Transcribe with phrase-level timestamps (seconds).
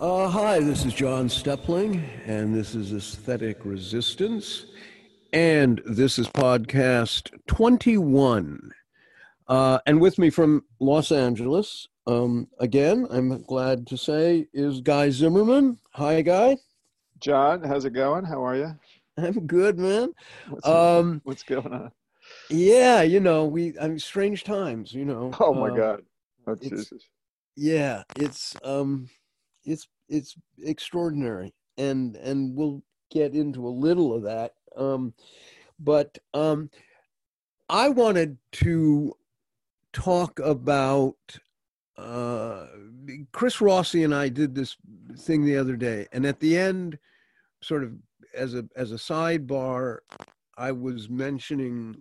[0.00, 4.66] Uh, hi, this is John Steppling, and this is Aesthetic Resistance,
[5.32, 8.70] and this is podcast 21.
[9.46, 15.10] Uh, and with me from Los Angeles, um, again, I'm glad to say, is Guy
[15.10, 15.78] Zimmerman.
[15.92, 16.56] Hi, Guy.
[17.20, 18.24] John, how's it going?
[18.24, 18.74] How are you?
[19.16, 20.12] I'm good, man.
[20.48, 21.92] What's, Um, what's going on?
[22.50, 25.30] Yeah, you know, we, I mean, strange times, you know.
[25.38, 26.02] Oh my Uh, God.
[26.46, 27.02] Oh, it's- Jesus.
[27.56, 29.08] yeah it's um
[29.64, 35.12] it's it's extraordinary and and we'll get into a little of that um
[35.78, 36.70] but um
[37.68, 39.12] i wanted to
[39.92, 41.16] talk about
[41.96, 42.66] uh
[43.32, 44.76] chris rossi and i did this
[45.18, 46.98] thing the other day and at the end
[47.60, 47.92] sort of
[48.34, 49.98] as a as a sidebar
[50.58, 51.96] i was mentioning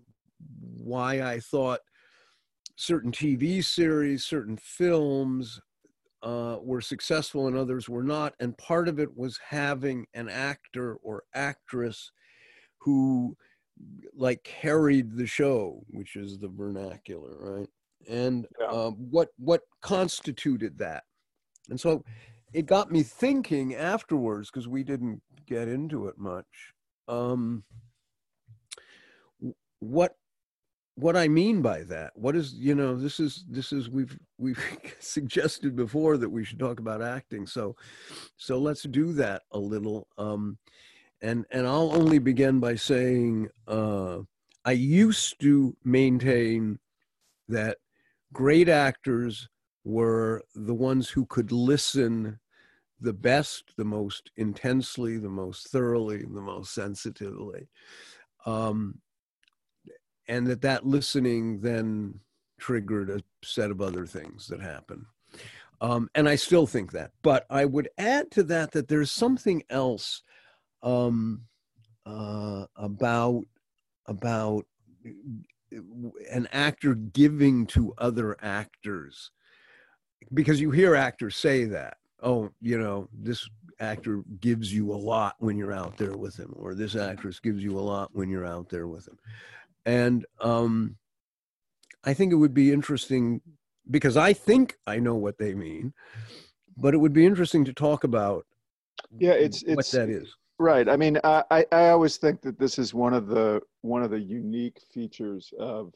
[0.78, 1.80] why i thought
[2.76, 5.60] certain TV series, certain films
[6.24, 8.34] uh, were successful and others were not.
[8.40, 12.12] And part of it was having an actor or actress
[12.80, 13.38] who
[14.16, 17.70] like carried the show, which is the vernacular, right?
[18.08, 18.68] And Yeah.
[18.68, 21.04] um, what what constituted that?
[21.70, 22.04] And so
[22.54, 26.74] it got me thinking afterwards because we didn't get into it much.
[27.08, 27.64] Um,
[29.80, 30.16] what
[30.96, 32.12] what I mean by that.
[32.16, 34.64] What is you know this is this is we've we've
[35.00, 37.48] suggested before that we should talk about acting.
[37.48, 37.76] So
[38.38, 40.08] so let's do that a little.
[40.18, 40.58] Um,
[41.22, 44.20] and and I'll only begin by saying uh,
[44.66, 46.80] I used to maintain
[47.48, 47.78] that
[48.32, 49.50] great actors
[49.84, 52.40] were the ones who could listen
[53.00, 57.68] the best, the most intensely, the most thoroughly, the most sensitively.
[58.46, 59.02] Um,
[60.28, 62.20] and that that listening then
[62.60, 65.06] triggered a set of other things that happen.
[65.82, 69.64] Um, and i still think that but i would add to that that there's something
[69.70, 70.22] else
[70.82, 71.42] um,
[72.06, 73.44] uh, about
[74.06, 74.66] about
[76.32, 79.32] an actor giving to other actors.
[80.34, 83.48] Because you hear actors say that oh you know this
[83.80, 87.62] actor gives you a lot when you're out there with him or this actress gives
[87.62, 89.18] you a lot when you're out there with him
[89.86, 90.98] and um,
[92.04, 93.42] I think it would be interesting
[93.90, 95.94] because I think I know what they mean,
[96.78, 98.46] but it would be interesting to talk about
[99.20, 100.36] Yeah, it's what it's that is.
[100.60, 100.88] right.
[100.88, 104.12] I mean, I, I I always think that this is one of the one of
[104.12, 105.94] the unique features of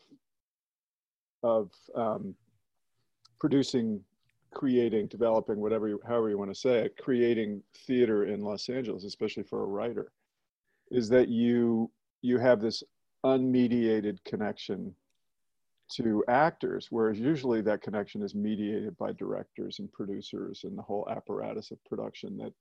[1.44, 2.36] of um,
[3.40, 4.04] producing,
[4.54, 9.04] creating, developing, whatever you, however you want to say it, creating theater in Los Angeles,
[9.04, 10.12] especially for a writer,
[10.92, 12.84] is that you you have this
[13.28, 14.96] unmediated connection
[15.90, 21.08] to actors, whereas usually that connection is mediated by directors and producers and the whole
[21.10, 22.54] apparatus of production that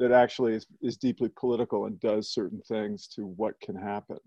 [0.00, 4.18] that actually is, is deeply political and does certain things to what can happen.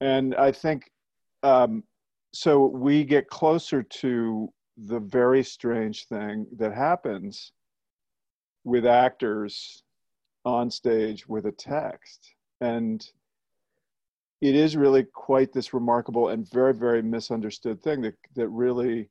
[0.00, 0.88] And I think
[1.42, 1.82] um,
[2.32, 7.52] so we get closer to the very strange thing that happens
[8.64, 9.82] with actors
[10.44, 12.34] on stage with a text.
[12.60, 13.04] And
[14.42, 19.08] it is really quite this remarkable and very, very misunderstood thing that, that really,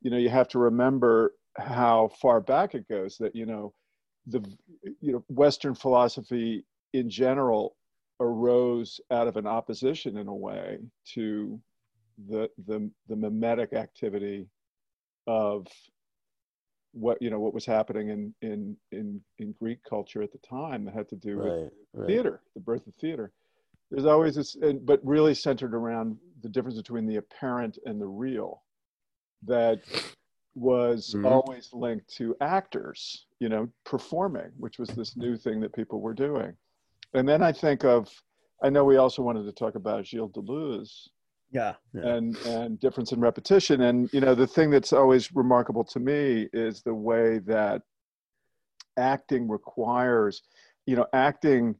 [0.00, 3.74] you know, you have to remember how far back it goes that, you know,
[4.26, 4.42] the,
[5.00, 7.76] you know, Western philosophy in general
[8.18, 10.78] arose out of an opposition in a way
[11.12, 11.60] to
[12.30, 14.48] the, the, the mimetic activity
[15.26, 15.66] of
[16.92, 20.86] what, you know, what was happening in, in, in, in Greek culture at the time
[20.86, 22.06] that had to do with Right, right.
[22.06, 23.32] theater, the birth of theater.
[23.92, 28.06] There's always this, and, but really centered around the difference between the apparent and the
[28.06, 28.62] real,
[29.46, 29.80] that
[30.54, 31.26] was Mhm.
[31.26, 36.14] always linked to actors, you know, performing, which was this new thing that people were
[36.14, 36.56] doing.
[37.12, 38.08] And then I think of,
[38.62, 41.10] I know we also wanted to talk about Gilles Deleuze
[41.50, 41.74] Yeah.
[41.92, 42.14] yeah.
[42.14, 46.48] and and difference in repetition and you know the thing that's always remarkable to me
[46.54, 47.82] is the way that
[48.96, 50.42] acting requires
[50.86, 51.74] you know acting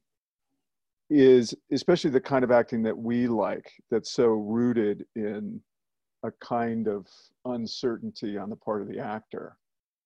[1.12, 5.60] is especially the kind of acting that we like that's so rooted in
[6.24, 7.06] a kind of
[7.44, 9.56] uncertainty on the part of the actor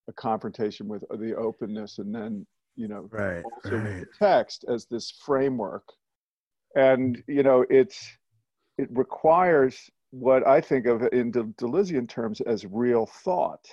[0.08, 2.44] a confrontation with the openness and then
[2.74, 3.44] you know Right.
[3.44, 4.00] also Right.
[4.00, 5.84] the text as this framework
[6.74, 8.08] and you know it's
[8.78, 13.64] it requires what i think of in De- deleuzean terms as real thought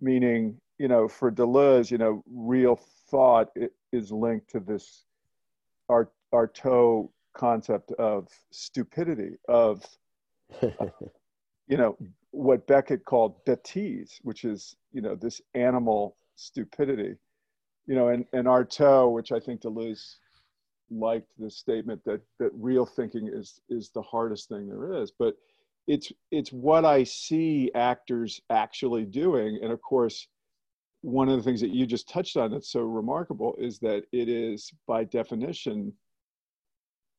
[0.00, 2.80] meaning you know for deleuze you know real
[3.10, 3.48] thought
[3.92, 5.04] is linked to this
[5.88, 9.84] art artaud concept of stupidity of
[10.62, 11.96] you know
[12.30, 17.16] what beckett called bêtise which is you know this animal stupidity
[17.86, 20.16] you know, and, and Artaud, which I think Deleuze
[20.90, 25.12] liked the statement that that real thinking is is the hardest thing there is.
[25.16, 25.34] But
[25.86, 29.60] it's it's what I see actors actually doing.
[29.62, 30.28] And of course,
[31.02, 34.28] one of the things that you just touched on that's so remarkable is that it
[34.28, 35.92] is by definition,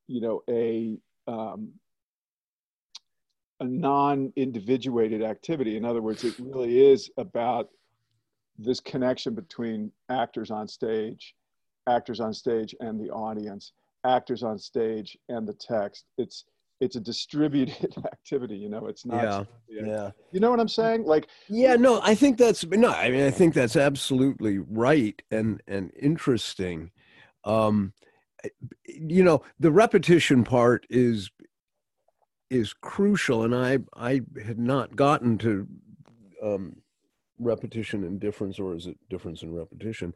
[0.08, 1.74] you know, a um,
[3.60, 5.78] a non-individuated activity.
[5.78, 7.70] In other words, it really is about
[8.58, 11.36] this connection between actors on stage,
[11.88, 13.74] actors on stage and the audience,
[14.06, 16.06] actors on stage and the text.
[16.18, 16.46] It's
[16.80, 18.86] it's a distributed activity, you know.
[18.86, 19.48] It's not.
[19.68, 20.12] Yeah, yeah.
[20.32, 21.06] You know what I'm saying?
[21.06, 21.28] Like.
[21.48, 22.92] Yeah, no, I think that's no.
[22.92, 26.92] I mean, I think that's absolutely right and and interesting.
[27.44, 27.94] Um,
[28.86, 31.30] you know, the repetition part is
[32.50, 35.68] is crucial, and I I had not gotten to
[36.44, 36.78] um,
[37.40, 40.14] repetition and difference, or is it difference and repetition,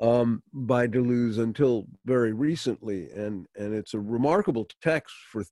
[0.00, 5.44] um, by Deleuze until very recently, and and it's a remarkable text for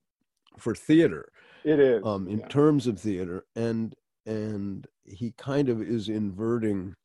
[0.57, 1.29] for theater.
[1.63, 2.47] It is um, in yeah.
[2.47, 3.95] terms of theater, and
[4.25, 6.95] and he kind of is inverting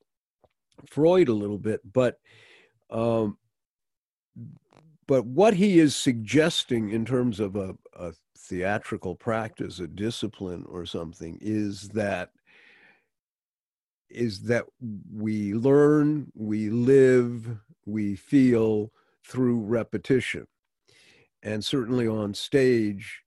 [0.87, 2.19] Freud a little bit, but
[2.91, 3.37] um,
[5.11, 10.87] but what he is suggesting in terms of a, a theatrical practice, a discipline or
[10.87, 12.31] something, is that
[14.09, 14.67] is that
[15.13, 18.93] we learn, we live, we feel
[19.27, 20.47] through repetition.
[21.43, 23.25] And certainly on stage,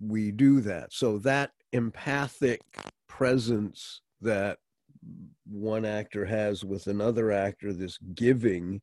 [0.00, 0.92] we do that.
[0.92, 2.60] So that empathic
[3.08, 4.58] presence that
[5.44, 8.80] one actor has with another actor, this giving.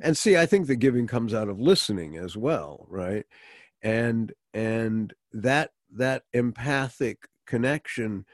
[0.00, 3.24] And see, I think the giving comes out of listening as well, right?
[3.82, 8.24] And and that that empathic connection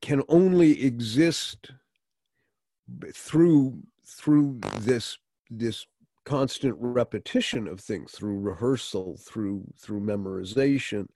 [0.00, 1.70] can only exist
[3.14, 5.18] through through this
[5.50, 5.86] this
[6.24, 11.06] constant repetition of things through rehearsal through through memorization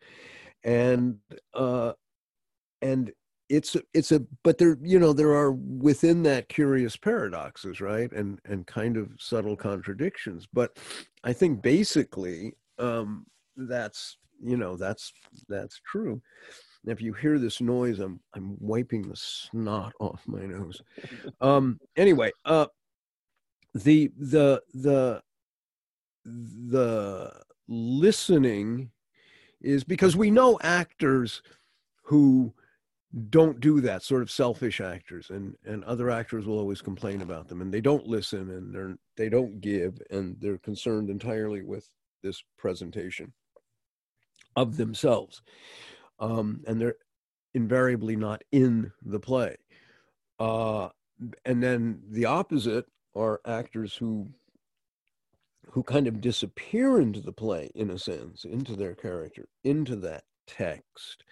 [0.65, 1.19] and
[1.55, 1.93] uh
[2.83, 3.13] and
[3.49, 8.13] it's it's a but there you know there are within that curious paradoxes right?
[8.13, 10.47] And and kind of subtle contradictions.
[10.53, 10.79] But
[11.25, 15.13] i think basically um that's you know that's
[15.49, 16.21] that's true.
[16.85, 20.81] And if you hear this noise, I'm I'm wiping the snot off my nose.
[21.41, 22.67] Um, anyway, uh,
[23.75, 25.23] the the the
[26.25, 27.33] the
[27.67, 28.91] listening
[29.61, 31.43] is because we know actors
[32.03, 32.53] who
[33.31, 37.49] don't do that sort of selfish actors and and other actors will always complain about
[37.49, 41.89] them and they don't listen and they're they don't give and they're concerned entirely with
[42.23, 43.33] this presentation
[44.57, 45.41] of themselves
[46.19, 46.97] um, and they're
[47.55, 49.57] invariably not in the play.
[50.39, 50.89] Uh,
[51.45, 54.29] and then the opposite are actors who
[55.71, 60.25] who kind of disappear into the play in a sense, into their character, into that
[60.47, 61.25] text.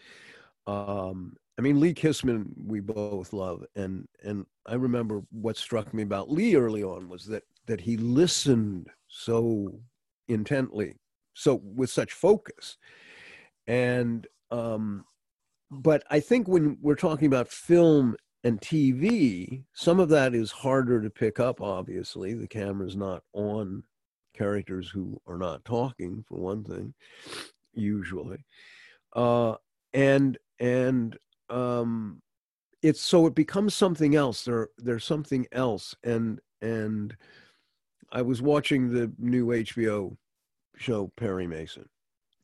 [0.66, 6.02] Um, I mean, Lee Kissman, we both love, and and I remember what struck me
[6.02, 9.80] about Lee early on was that that he listened so
[10.28, 10.96] intently,
[11.34, 12.76] so with such focus,
[13.66, 15.04] and um,
[15.70, 21.02] but I think when we're talking about film and TV, some of that is harder
[21.02, 22.34] to pick up, obviously.
[22.34, 23.82] The camera's not on
[24.36, 26.94] characters who are not talking, for one thing,
[27.72, 28.44] usually.
[29.14, 29.54] Uh,
[29.94, 31.16] and and
[31.48, 32.20] um,
[32.82, 34.44] it's so it becomes something else.
[34.44, 35.94] There there's something else.
[36.04, 37.16] And and
[38.12, 40.16] I was watching the new HBO
[40.76, 41.88] show Perry Mason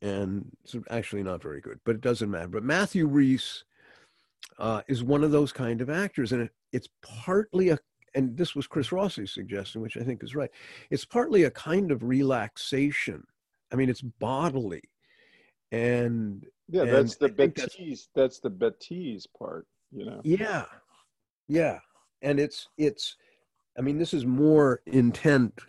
[0.03, 2.49] and it's actually not very good, but it doesn't matter.
[2.49, 3.63] But Matthew Rhys
[4.59, 7.79] uh, is one of those kind of actors, and it, it's partly a
[8.15, 10.51] and this was Chris Rossi's suggestion, which I think is right.
[10.91, 13.23] It's partly a kind of relaxation.
[13.71, 14.83] I mean, it's bodily,
[15.71, 17.55] and yeah, that's the Bêtise.
[17.55, 20.21] That's, that's the Bêtise part, you know.
[20.23, 20.65] Yeah,
[21.47, 21.79] yeah,
[22.21, 23.15] and it's it's.
[23.77, 25.59] I mean, this is more intent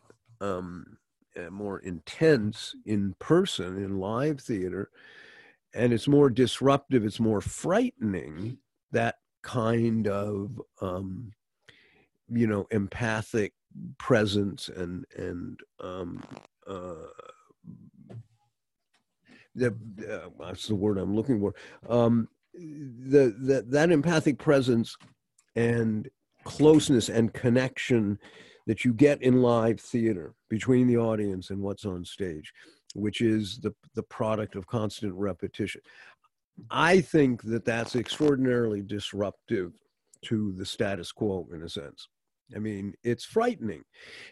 [0.41, 0.99] um,
[1.37, 4.91] uh, more intense in person in live theater
[5.75, 8.57] and it's more disruptive it's more frightening
[8.93, 11.33] that kind of um,
[12.29, 13.53] you know empathic
[13.99, 16.23] presence and and um,
[16.69, 17.09] uh,
[19.54, 19.68] the
[20.11, 21.54] uh, that's the word I'm looking for.
[21.88, 24.96] Um, the, the that empathic presence
[25.56, 26.08] and
[26.44, 28.18] closeness and connection
[28.66, 32.52] that you get in live theater between the audience and what's on stage,
[32.94, 35.80] which is the, the product of constant repetition.
[36.70, 39.73] I think that that's extraordinarily disruptive
[40.23, 42.08] to the status quo in a sense.
[42.54, 43.82] I mean, it's frightening.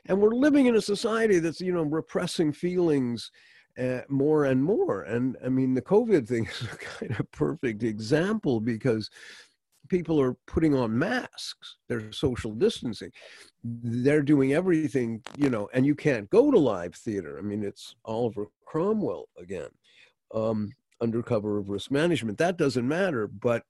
[0.07, 3.31] And we're living in a society that's, you know, repressing feelings
[3.79, 5.03] uh, more and more.
[5.03, 9.11] And I mean, the COVID thing is a kind of perfect example because
[9.89, 13.11] people are putting on masks, they're social distancing,
[13.63, 17.39] they're doing everything, you know, and you can't go to live theater.
[17.39, 19.69] I mean, it's Oliver Cromwell again,
[20.35, 22.39] um, under cover of risk management.
[22.39, 23.65] That doesn't matter, but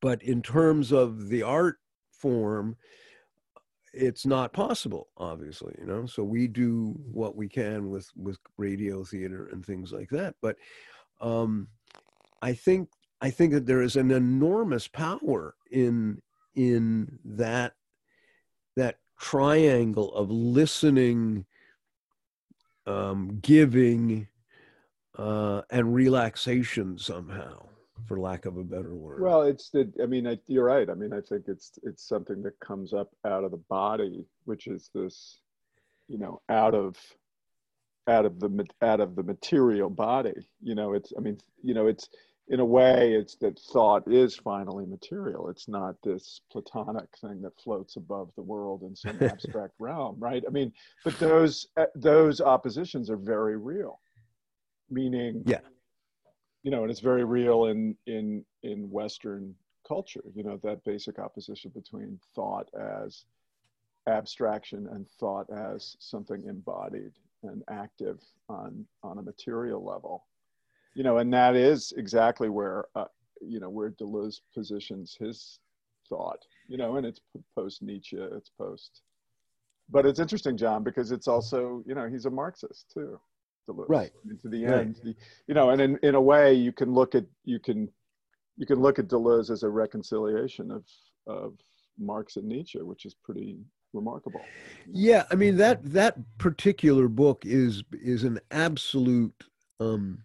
[0.00, 1.76] but in terms of the art
[2.12, 2.76] form,
[3.92, 9.04] it's not possible obviously you know so we do what we can with with radio
[9.04, 10.56] theater and things like that but
[11.20, 11.68] um
[12.42, 12.88] i think
[13.20, 16.20] i think that there is an enormous power in
[16.54, 17.74] in that
[18.76, 21.44] that triangle of listening
[22.86, 24.28] um giving
[25.16, 27.67] uh and relaxation somehow
[28.06, 29.20] for lack of a better word.
[29.22, 29.90] Well, it's the.
[30.02, 30.88] I mean, I, you're right.
[30.88, 34.66] I mean, I think it's it's something that comes up out of the body, which
[34.66, 35.38] is this,
[36.08, 36.96] you know, out of,
[38.06, 40.34] out of the out of the material body.
[40.62, 41.12] You know, it's.
[41.16, 42.08] I mean, you know, it's
[42.50, 45.50] in a way, it's that thought is finally material.
[45.50, 50.42] It's not this platonic thing that floats above the world in some abstract realm, right?
[50.46, 50.72] I mean,
[51.04, 54.00] but those uh, those oppositions are very real.
[54.90, 55.60] Meaning, yeah
[56.62, 59.54] you know, and it's very real in in in Western
[59.86, 60.24] culture.
[60.34, 63.24] You know, that basic opposition between thought as
[64.08, 67.12] abstraction and thought as something embodied
[67.42, 70.24] and active on on a material level.
[70.94, 73.04] You know, and that is exactly where uh,
[73.40, 75.60] you know where Deleuze positions his
[76.08, 76.44] thought.
[76.66, 77.20] You know, and it's
[77.54, 79.02] post Nietzsche, it's post.
[79.90, 83.20] But it's interesting, John, because it's also you know he's a Marxist too.
[83.68, 83.88] Deleuze.
[83.88, 84.10] Right.
[84.14, 85.14] I mean, to the end, right.
[85.46, 87.88] you know, and in, in a way, you can look at you can
[88.56, 90.84] you can look at Deleuze as a reconciliation of
[91.26, 91.54] of
[91.98, 93.58] Marx and Nietzsche, which is pretty
[93.92, 94.40] remarkable.
[94.90, 99.44] Yeah, I mean that that particular book is is an absolute
[99.80, 100.24] um,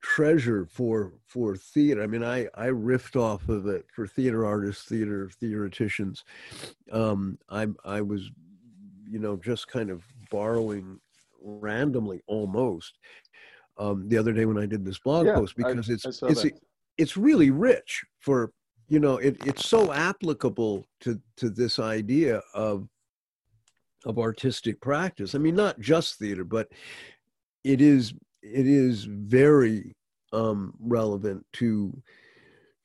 [0.00, 2.02] treasure for for theater.
[2.02, 6.24] I mean, I I riffed off of it for theater artists, theater theoreticians.
[6.90, 8.30] Um, I I was,
[9.08, 11.00] you know, just kind of borrowing
[11.42, 12.98] randomly almost
[13.78, 16.28] um, the other day when I did this blog yeah, post because I, it's I
[16.28, 16.44] it's
[16.98, 18.52] it's really rich for
[18.88, 22.88] you know it, it's so applicable to to this idea of
[24.04, 25.34] of artistic practice.
[25.34, 26.68] I mean, not just theater, but
[27.64, 29.94] it is it is very
[30.32, 31.96] um, relevant to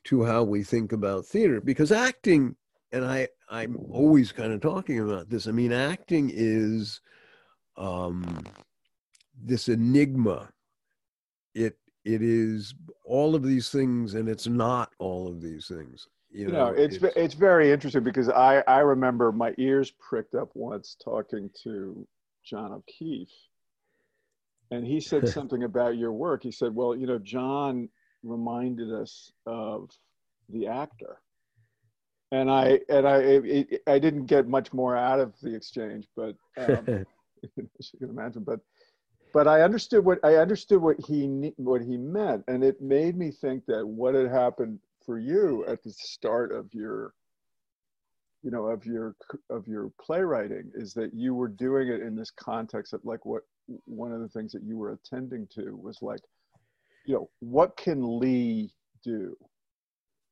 [0.06, 2.56] to how we think about theater because acting
[2.92, 5.48] and I I'm always kind of talking about this.
[5.48, 7.02] I mean, acting is
[7.78, 8.44] um,
[9.42, 10.50] this enigma.
[11.54, 16.08] It it is all of these things, and it's not all of these things.
[16.30, 20.50] You know, it's, it's it's very interesting because I I remember my ears pricked up
[20.54, 22.08] once talking to
[22.44, 23.32] John O'Keefe,
[24.72, 26.44] and he said something about your work.
[26.44, 27.90] He said, "Well, you know, John
[28.24, 29.92] reminded us of
[30.50, 31.20] the actor."
[32.32, 36.36] and I and I it, I didn't get much more out of the exchange, but
[36.58, 37.06] um,
[37.80, 38.44] as you can imagine.
[38.44, 38.60] But
[39.34, 43.32] but I understood what I understood what he what he meant, and it made me
[43.32, 47.14] think that what had happened for you at the start of your
[48.44, 49.16] you know of your
[49.50, 53.44] of your playwriting is that you were doing it in this context of like what
[53.86, 56.22] one of the things that you were attending to was like
[57.06, 58.72] you know what can lee
[59.04, 59.36] do?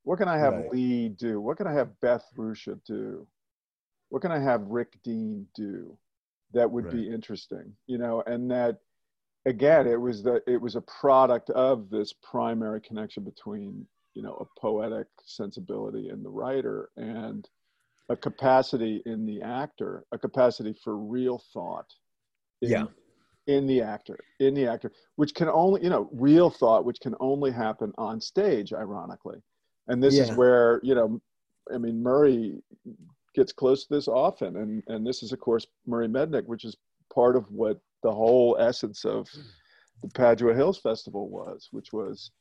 [0.04, 0.72] What can i have right.
[0.72, 1.42] lee do?
[1.42, 3.28] What can i have beth ruscha do?
[4.10, 5.98] What can i have rick dean do
[6.54, 6.94] that would right.
[6.94, 8.78] be interesting you know and that
[9.46, 14.36] again it was that it was a product of this primary connection between you know
[14.36, 17.50] a poetic sensibility in the writer and
[18.10, 21.92] a capacity in the actor a capacity for real thought
[22.62, 22.86] in, yeah
[23.48, 27.14] in the actor in the actor which can only you know real thought which can
[27.20, 29.38] only happen on stage ironically
[29.88, 30.24] and this yeah.
[30.24, 31.22] is where you know
[31.74, 32.56] i mean murray
[33.36, 34.56] gets close to this often.
[34.58, 36.76] And, and this is, of course, Murray Mednick, which is
[37.14, 39.28] part of what the whole essence of
[40.02, 42.32] the Padua Hills Festival was, which was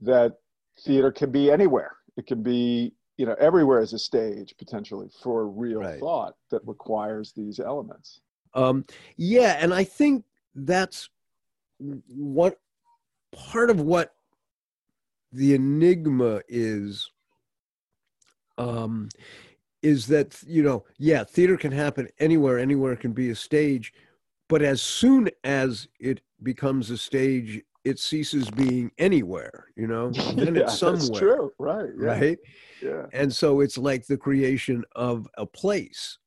[0.00, 0.34] that
[0.80, 1.96] theater can be anywhere.
[2.16, 5.98] It can be, you know, everywhere as a stage potentially for real right.
[5.98, 8.20] thought that requires these elements.
[8.54, 8.84] Um,
[9.16, 11.10] yeah, and I think that's
[12.08, 12.58] what
[13.32, 14.14] part of what
[15.32, 17.10] the enigma is
[18.56, 19.08] um,
[19.82, 23.92] is that you know yeah theater can happen anywhere anywhere can be a stage
[24.48, 30.54] but as soon as it becomes a stage it ceases being anywhere you know then
[30.54, 31.52] yeah, it's somewhere that's true.
[31.58, 31.90] Right.
[31.98, 32.06] Yeah.
[32.06, 32.38] right
[32.82, 33.06] Yeah.
[33.12, 36.18] and so it's like the creation of a place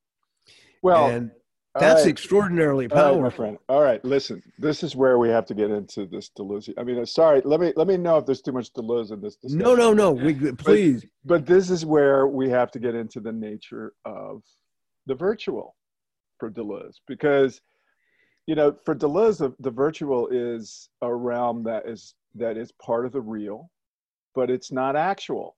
[0.82, 1.32] Well, and
[1.80, 2.10] that's right.
[2.10, 3.58] extraordinarily All right, powerful my friend.
[3.70, 4.44] All right, listen.
[4.60, 6.74] This is where we have to get into this Deleuze.
[6.78, 7.42] I mean, uh, sorry.
[7.46, 9.36] Let me let me know if there's too much Deleuze in this.
[9.38, 9.60] Discussion.
[9.60, 13.32] no no no we please But this is where we have to get into the
[13.32, 14.44] nature of
[15.06, 15.76] the virtual
[16.40, 17.62] for Deleuze, because
[18.48, 23.06] you know, for Deleuze, the, the virtual is a realm that is that is part
[23.06, 23.70] of the real,
[24.36, 25.56] but it's not actual.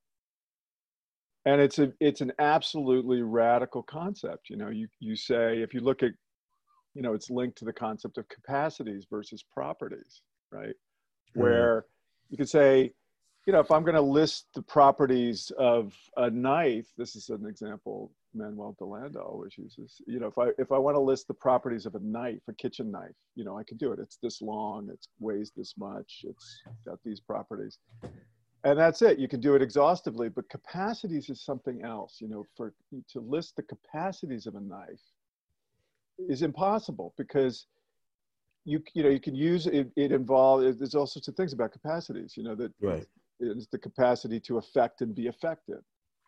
[1.46, 4.50] And it's a it's an absolutely radical concept.
[4.50, 6.12] You know, you you say if you look at,
[6.94, 10.22] you know, it's linked to the concept of capacities versus properties,
[10.52, 10.70] right?
[10.70, 11.42] Mm-hmm.
[11.42, 11.86] Where
[12.30, 12.94] you could say,
[13.46, 17.46] you know, if I'm going to list the properties of a knife, this is an
[17.46, 20.02] example Manuel Delanda always uses.
[20.08, 22.54] You know, if I if I want to list the properties of a knife, a
[22.54, 24.00] kitchen knife, you know, I can do it.
[24.00, 27.78] It's this long, it weighs this much, it's got these properties,
[28.64, 29.20] and that's it.
[29.20, 30.30] You can do it exhaustively.
[30.30, 32.18] But capacities is something else.
[32.20, 32.74] You know, for
[33.10, 35.02] to list the capacities of a knife
[36.30, 37.66] is impossible because
[38.66, 39.92] you you know you can use it.
[39.96, 42.36] It involves there's all sorts of things about capacities.
[42.38, 43.06] You know that right
[43.40, 45.80] is the capacity to affect and be affected.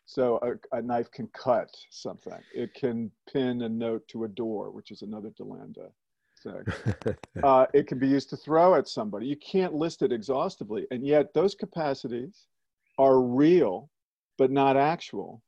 [0.05, 2.37] So a, a, knife can cut something.
[2.53, 5.89] It can pin a note to a door, which is another Delanda
[7.43, 9.27] uh, it can be used to throw at somebody.
[9.27, 12.47] You can't list it exhaustively, and yet those capacities
[12.97, 13.89] are real,
[14.37, 15.41] but not actual,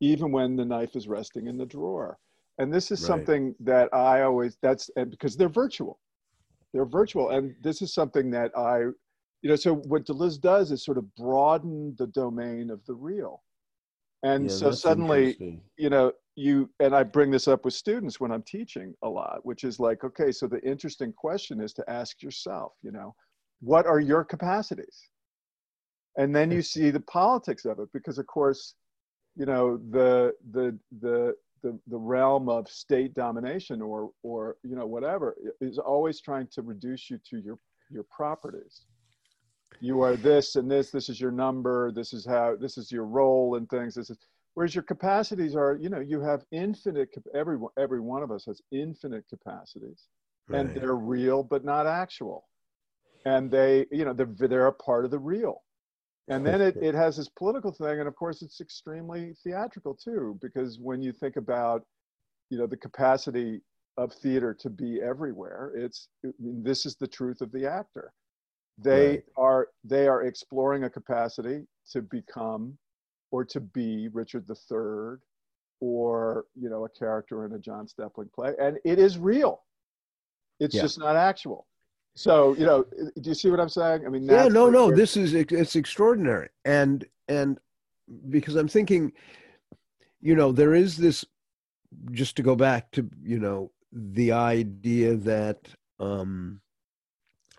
[0.00, 2.18] even when the knife is resting in the drawer.
[2.58, 3.06] And this is Right.
[3.06, 5.98] something that I always that's and because they're virtual,
[6.72, 8.78] they're virtual, and this is something that I
[9.42, 13.42] you know so what deleuze does is sort of broaden the domain of the real
[14.22, 18.30] and Yeah, so suddenly you know you and i bring this up with students when
[18.30, 22.22] i'm teaching a lot which is like okay so the interesting question is to ask
[22.22, 23.14] yourself you know
[23.60, 25.08] what are your capacities?
[26.18, 28.74] And then you see the politics of it because of course
[29.36, 34.86] you know the the the the, the realm of state domination or or you know
[34.86, 37.58] whatever is always trying to reduce you to your
[37.90, 38.82] your properties.
[39.80, 43.04] You are this and this this is your number this is how this is your
[43.04, 44.18] role and things this is
[44.56, 48.60] whereas your capacities are you know you have infinite every every one of us has
[48.72, 50.08] infinite capacities.
[50.52, 52.46] And they're real but not actual.
[53.26, 55.62] And they you know they're, they're a part of the real.
[56.28, 60.38] And then it, it has this political thing and of course it's extremely theatrical too
[60.40, 61.82] because when you think about
[62.50, 63.60] you know the capacity
[63.98, 68.12] of theater to be everywhere it's I mean, this is the truth of the actor.
[68.78, 69.24] They Right.
[69.36, 72.78] are they are exploring a capacity to become
[73.36, 75.18] or to be richard iii
[75.80, 78.54] or you know a character in a john steppling play.
[78.58, 79.62] And it is real.
[80.58, 80.82] It's Yeah.
[80.86, 81.66] just not actual.
[82.14, 82.84] So you know
[83.22, 84.06] do you see what i'm saying?
[84.06, 86.48] I mean yeah no no we're- this is it's extraordinary.
[86.64, 87.58] And and
[88.30, 89.12] because i'm thinking
[90.28, 91.18] you know there is this
[92.12, 95.58] just to go back to you know the idea that
[95.98, 96.60] um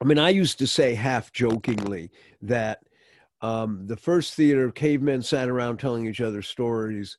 [0.02, 2.10] i mean i used to say half jokingly
[2.42, 2.78] that
[3.42, 7.18] um the first theater cavemen sat around telling each other stories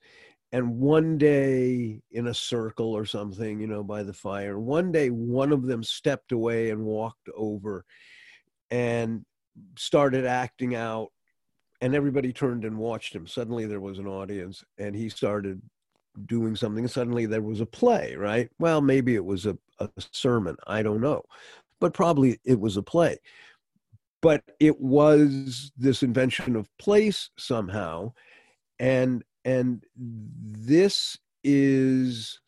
[0.52, 5.10] and one day in a circle or something you know by the fire one day
[5.10, 7.84] one of them stepped away and walked over
[8.70, 9.24] and
[9.76, 11.08] started acting out
[11.80, 13.26] and everybody turned and watched him.
[13.26, 15.60] Suddenly there was an audience and he started
[16.26, 18.48] doing something suddenly there was a play right?
[18.58, 21.22] Well maybe it was a, a sermon i don't know
[21.78, 23.16] but probably it was a play
[24.20, 28.12] but it was this invention of place somehow.
[28.78, 32.38] And and this is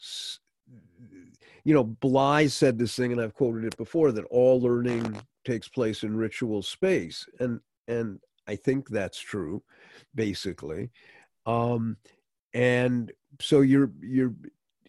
[1.64, 5.68] you know bly said this thing and i've quoted it before that all learning takes
[5.68, 7.26] place in ritual space.
[7.38, 9.62] And and i think that's true
[10.14, 10.90] basically.
[11.46, 11.96] Um
[12.52, 14.34] and so you're you're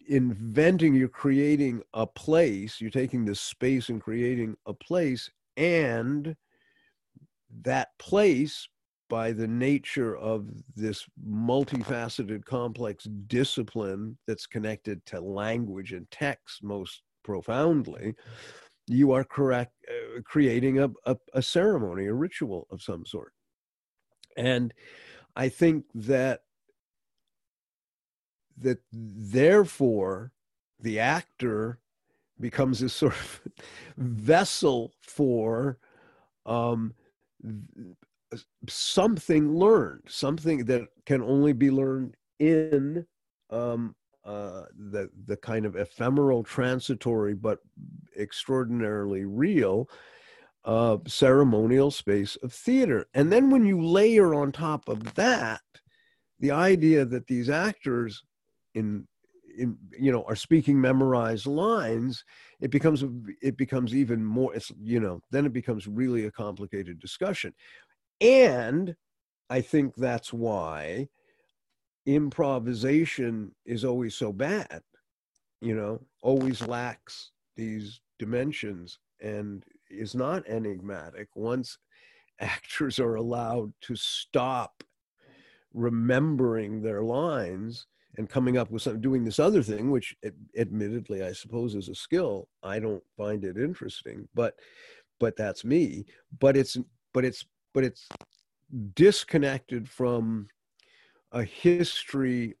[0.08, 6.34] inventing you're creating a place you're taking this space and creating a place and
[7.62, 8.68] that place
[9.08, 17.02] by the nature of this multifaceted complex discipline that's connected to language and text most
[17.22, 18.14] profoundly
[18.88, 23.32] you are correct uh, creating a, a, a ceremony a ritual of some sort.
[24.36, 24.72] And
[25.36, 26.40] i think that
[28.58, 30.32] that therefore
[30.80, 31.78] the actor
[32.40, 33.40] becomes this sort of
[33.96, 35.78] vessel for
[36.44, 36.94] um,
[38.68, 43.06] something learned, something that can only be learned in
[43.50, 47.58] um, uh, the the kind of ephemeral, transitory, but
[48.18, 49.88] extraordinarily real
[50.64, 53.06] uh, ceremonial space of theater.
[53.14, 55.60] And then when you layer on top of that
[56.42, 58.24] the idea that these actors
[58.74, 59.06] in
[59.56, 62.24] you know are speaking memorized lines
[62.60, 63.04] it becomes
[63.42, 67.52] it becomes even more it's you know then it becomes really a complicated discussion.
[68.20, 68.96] And
[69.50, 71.08] i think that's why
[72.06, 74.82] improvisation is always so bad
[75.60, 81.78] you know always lacks these dimensions and is not enigmatic once
[82.40, 84.82] actors are allowed to stop
[85.74, 87.86] remembering their lines
[88.18, 90.14] and coming up with some doing this other thing which
[90.58, 94.54] admittedly i suppose is a skill i don't find it interesting but
[95.18, 96.04] but that's me
[96.40, 96.76] but it's
[97.12, 97.44] but it's
[97.74, 98.08] but it's
[98.94, 100.46] disconnected from
[101.32, 102.54] a history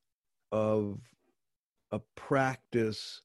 [0.50, 0.98] of
[1.92, 3.22] a practice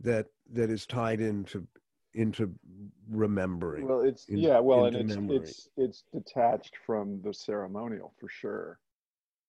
[0.00, 1.66] that that is tied into
[2.14, 2.52] into
[3.10, 5.36] remembering well it's in, yeah well and it's memory.
[5.36, 8.78] it's it's detached from the ceremonial for sure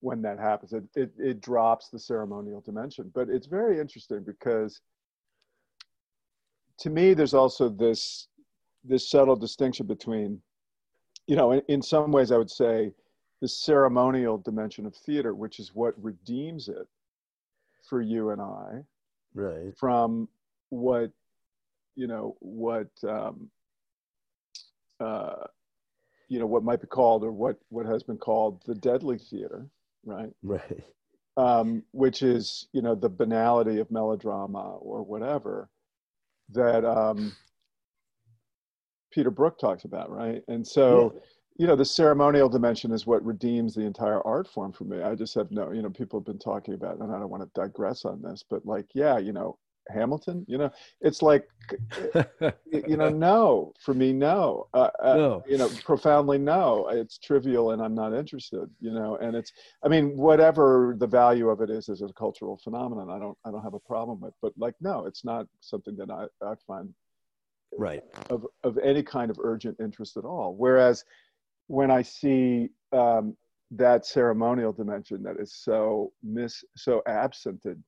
[0.01, 0.73] when that happens.
[0.73, 4.81] It, it it drops the ceremonial dimension but it's very interesting because
[6.79, 8.27] to me there's also this
[8.83, 10.41] this subtle distinction between
[11.27, 12.91] you know in, in some ways i would say
[13.41, 16.87] the ceremonial dimension of theater which is what redeems it
[17.87, 18.83] for you and i
[19.33, 19.77] right.
[19.77, 20.27] from
[20.69, 21.11] what
[21.95, 23.49] you know what um,
[24.99, 25.45] uh,
[26.27, 29.67] you know what might be called or what what has been called the deadly theater
[30.05, 30.29] right?
[30.43, 30.83] Right.
[31.37, 35.69] Um, which is you know the banality of melodrama or whatever
[36.51, 37.35] that um,
[39.11, 40.41] peter brook talks about right?
[40.47, 41.19] And so yeah.
[41.57, 45.01] you know the ceremonial dimension is what redeems the entire art form for me.
[45.01, 47.43] I just have no you know people have been talking about and i don't want
[47.43, 49.57] to digress on this but like yeah you know
[49.89, 50.45] Hamilton?
[50.47, 50.71] You know,
[51.01, 51.47] it's like,
[52.71, 54.67] you know, no, for me, no.
[54.73, 55.39] Uh, uh.
[55.47, 56.87] You know, profoundly no.
[56.89, 59.51] It's trivial and I'm not interested, you know, and it's,
[59.83, 63.51] I mean, whatever the value of it is as a cultural phenomenon, I don't, I
[63.51, 66.93] don't have a problem with, but like, no, it's not something that I, I find
[67.77, 70.55] right of, of any kind of urgent interest at all.
[70.55, 71.03] Whereas
[71.67, 73.35] when I see, um,
[73.71, 77.81] that ceremonial dimension that is so miss so absented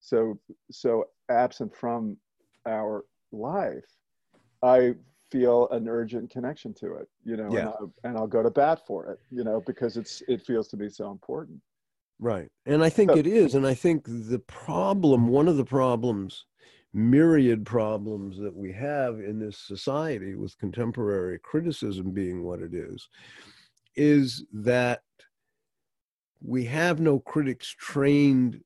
[0.00, 0.38] so
[0.70, 2.16] so absent from
[2.66, 3.84] our life
[4.62, 4.94] i
[5.30, 7.60] feel an urgent connection to it you know yeah.
[7.60, 10.66] and, I'll, and I'll go to bat for it you know because it's it feels
[10.68, 11.60] to be so important
[12.18, 15.64] right and i think so, it is and i think the problem one of the
[15.64, 16.46] problems
[16.92, 23.08] myriad problems that we have in this society with contemporary criticism being what it is
[23.94, 25.02] is that
[26.42, 28.60] we have no critics trained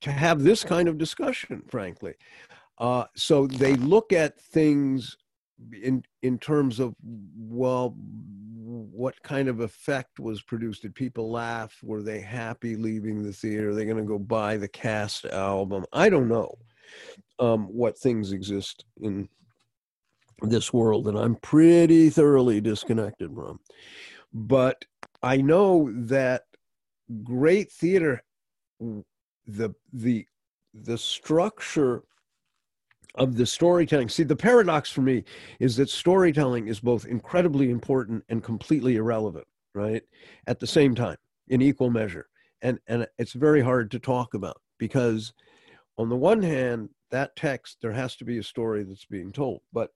[0.00, 2.14] to have this kind of discussion, frankly.
[2.78, 5.16] Uh, so they look at things
[5.82, 10.82] in in terms of well, what kind of effect was produced?
[10.82, 11.78] Did people laugh?
[11.82, 13.70] Were they happy leaving the theater?
[13.70, 15.86] Are they going to go buy the cast album?
[15.92, 16.58] I don't know
[17.38, 19.28] um, what things exist in
[20.42, 23.60] this world and I'm pretty thoroughly disconnected from.
[24.32, 24.84] But
[25.22, 26.42] I know that
[27.22, 28.22] great theater
[29.46, 30.26] the the
[30.74, 32.02] the structure
[33.14, 34.08] of the storytelling.
[34.08, 35.24] See the paradox for me
[35.58, 40.02] is that storytelling is both incredibly important and completely irrelevant right
[40.46, 41.16] at the same time
[41.48, 42.28] in equal measure.
[42.62, 45.32] And and it's very hard to talk about because
[45.98, 49.60] on the one hand that text there has to be a story that's being told.
[49.72, 49.90] But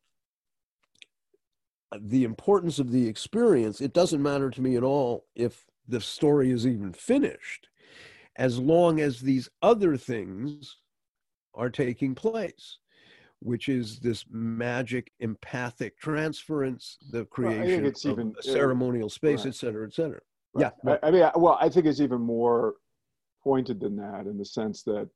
[2.00, 6.52] the importance of the experience it doesn't matter to me at all if the story
[6.52, 7.68] is even finished
[8.40, 10.78] as long as these other things
[11.54, 12.78] are taking place
[13.42, 19.40] which is this magic empathic transference, the creation well, of even, a uh, ceremonial space,
[19.40, 19.46] right.
[19.46, 20.20] et cetera, et cetera.
[20.52, 20.70] Right.
[20.84, 20.98] Yeah.
[21.02, 22.74] I, I, mean, well, I think it's even more
[23.42, 25.08] pointed than that in the sense that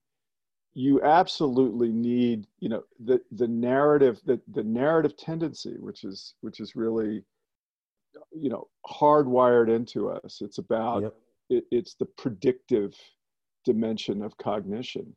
[0.72, 6.60] you absolutely need, you know, the, the narrative, the, the narrative tendency, which is, which
[6.60, 7.22] is really,
[8.32, 10.40] you know, hardwired into us.
[10.40, 11.14] It's about yep
[11.50, 12.94] it, it's the predictive
[13.64, 15.14] dimension of cognition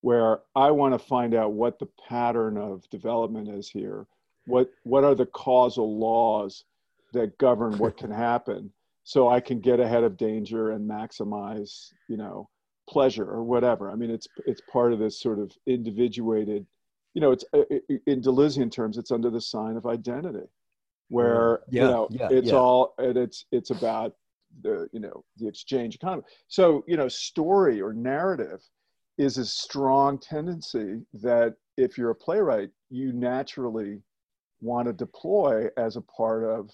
[0.00, 4.06] where I want to find out what the pattern of development is here.
[4.46, 6.64] What, what are the causal laws
[7.12, 8.72] that govern what can happen
[9.04, 12.48] so I can get ahead of danger and maximize, you know,
[12.88, 13.90] pleasure or whatever.
[13.90, 16.66] I mean, it's, it's part of this sort of individuated,
[17.14, 17.64] you know, it's uh,
[18.06, 21.14] in Deleuzean terms, it's under the sign of identity mm-hmm.
[21.14, 22.54] where, yeah, you know, yeah, it's yeah.
[22.54, 24.14] all, and it's, it's about
[24.62, 26.22] the you know the exchange economy.
[26.48, 28.60] So you know story or narrative
[29.16, 34.00] is a strong tendency that if you're a playwright you naturally
[34.60, 36.70] want to deploy as a part of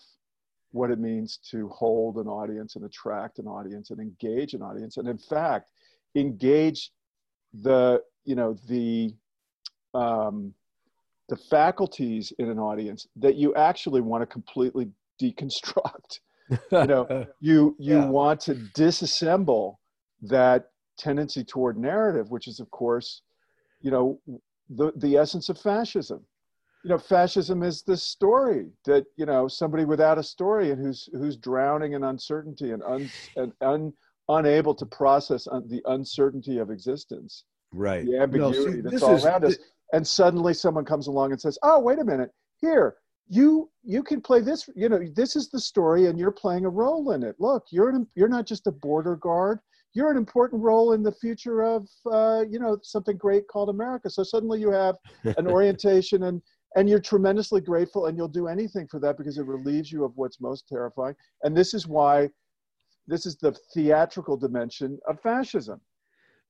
[0.73, 4.97] what it means to hold an audience and attract an audience and engage an audience.
[4.97, 5.71] And in fact
[6.17, 6.91] engage
[7.63, 9.15] the you know the
[9.95, 10.53] um,
[11.29, 14.89] the faculties in an audience that you actually want to completely
[15.23, 16.19] deconstruct
[16.51, 18.07] you know you you yeah.
[18.07, 19.77] want to disassemble
[20.23, 23.23] that tendency toward narrative which is of course
[23.81, 24.19] you know
[24.71, 26.25] the the essence of fascism.
[26.83, 31.09] You know fascism is the story that you know somebody without a story and who's
[31.13, 33.93] who's drowning in uncertainty and un, and un,
[34.29, 37.45] unable to process un, the uncertainty of existence.
[37.73, 38.05] Right.
[38.05, 39.57] The ambiguity no, see, that's all around us.
[39.93, 42.31] and suddenly someone comes along and says oh wait a minute.
[42.61, 42.97] Here
[43.29, 46.71] you you can play this you know this is the story and you're playing a
[46.71, 47.37] role in it.
[47.39, 49.61] Look you're an, you're not just a border guard.
[49.95, 54.11] You're an important role in the future of uh, you know something great called america.
[54.11, 56.43] So suddenly you have an orientation and
[56.77, 60.13] and you're tremendously grateful and you'll do anything for that because it relieves you of
[60.17, 61.15] what's most terrifying.
[61.43, 62.29] And this is why
[63.07, 65.81] this is the theatrical dimension of fascism.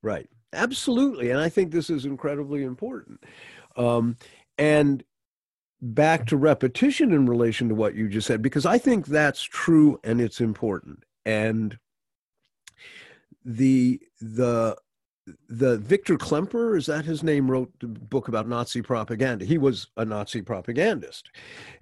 [0.01, 0.29] Right.
[0.53, 1.31] Absolutely.
[1.31, 3.23] And i think this is incredibly important.
[3.77, 4.17] Um,
[4.57, 5.03] and
[5.93, 9.99] back to repetition in relation to what you just said because i think that's true
[10.03, 11.77] and it's important and
[13.43, 14.75] the the
[15.49, 19.45] the Victor Klemperer, is that his name, wrote the book about Nazi propaganda.
[19.45, 21.31] He was a Nazi propagandist,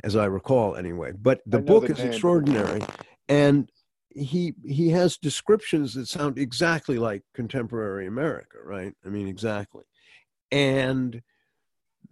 [0.04, 1.12] as I recall, anyway.
[1.12, 2.08] But the book the is name.
[2.08, 2.82] extraordinary,
[3.28, 3.70] and
[4.10, 8.94] he he has descriptions that sound exactly like contemporary America, right?
[9.06, 9.84] I mean, exactly.
[10.52, 11.22] And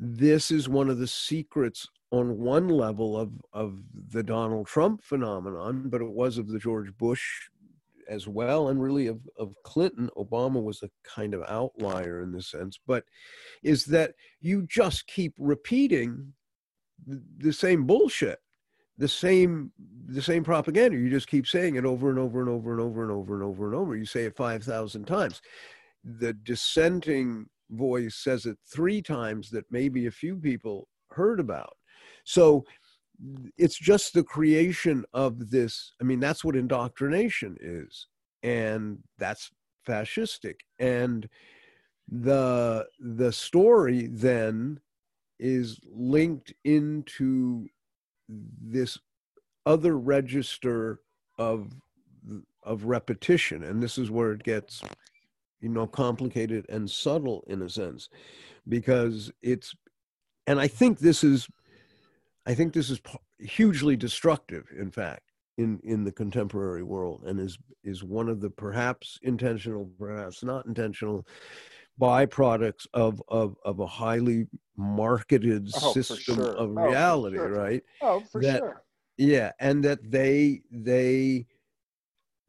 [0.04, 5.90] this is one of the secrets on one level of of the Donald Trump phenomenon,
[5.90, 7.24] but it was of the George Bush
[8.10, 10.10] as well, and really of, of Clinton.
[10.18, 13.06] Obama was a kind of outlier in this sense, but
[13.64, 16.34] is that you just keep repeating
[17.06, 18.40] the, the same bullshit,
[18.98, 19.72] the same
[20.08, 20.98] the same propaganda.
[20.98, 23.44] You just keep saying it over and over and over and over and over and
[23.44, 23.96] over and over.
[23.96, 25.42] You say it five thousand times.
[26.04, 31.76] The dissenting voice says it three times that maybe a few people heard about.
[32.24, 32.66] So
[33.58, 38.08] it's just the creation of this i mean that's what indoctrination is
[38.44, 39.52] and that's
[39.88, 41.30] fascistic and
[42.10, 44.80] the the story then
[45.40, 47.68] is linked into
[48.28, 48.98] this
[49.66, 51.00] other register
[51.38, 51.72] of
[52.64, 54.84] of repetition and this is where it gets
[55.62, 58.10] you know complicated and subtle in a sense
[58.68, 59.74] because it's
[60.48, 61.48] and i think this is
[62.46, 63.00] I think this is
[63.40, 68.50] hugely destructive, in fact, in, in the contemporary world, and is is one of the
[68.50, 71.26] perhaps intentional, perhaps not intentional,
[72.00, 76.56] byproducts of of, of a highly marketed oh, system sure.
[76.56, 77.50] of oh, reality, sure.
[77.50, 77.84] right?
[78.02, 78.84] Oh, for that, sure.
[79.18, 81.46] Yeah, and that they they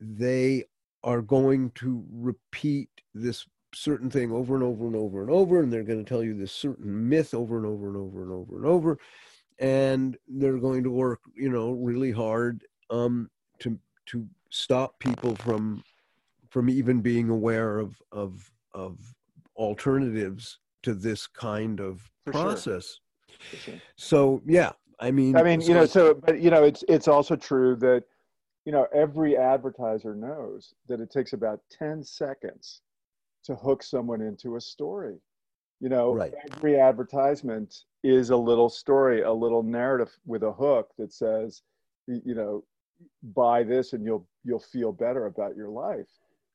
[0.00, 0.64] they
[1.04, 5.72] are going to repeat this certain thing over and over and over and over, and
[5.72, 8.56] they're going to tell you this certain myth over and over and over and over
[8.56, 8.98] and over
[9.62, 15.82] and they're going to work you know really hard um, to to stop people from
[16.50, 18.98] from even being aware of of of
[19.56, 22.98] alternatives to this kind of For process
[23.40, 23.60] sure.
[23.60, 23.74] Sure.
[23.96, 27.08] so yeah i mean i mean so you know so but you know it's it's
[27.08, 28.04] also true that
[28.64, 32.82] you know every advertiser knows that it takes about 10 seconds
[33.44, 35.16] to hook someone into a story.
[35.80, 36.32] You know right.
[36.52, 41.62] every advertisement is a little story a little narrative with a hook that says
[42.06, 42.64] you know
[43.34, 46.08] buy this and you'll you'll feel better about your life.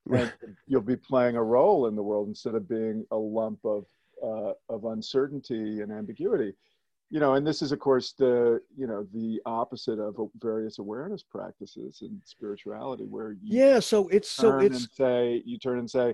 [0.68, 3.86] You'll be playing a role in the world instead of being a lump of
[4.24, 6.54] uh, of uncertainty and ambiguity.
[7.10, 11.24] You know and this is of course the you know the opposite of various awareness
[11.24, 16.14] practices and spirituality where you yeah so it's so it's say you turn and say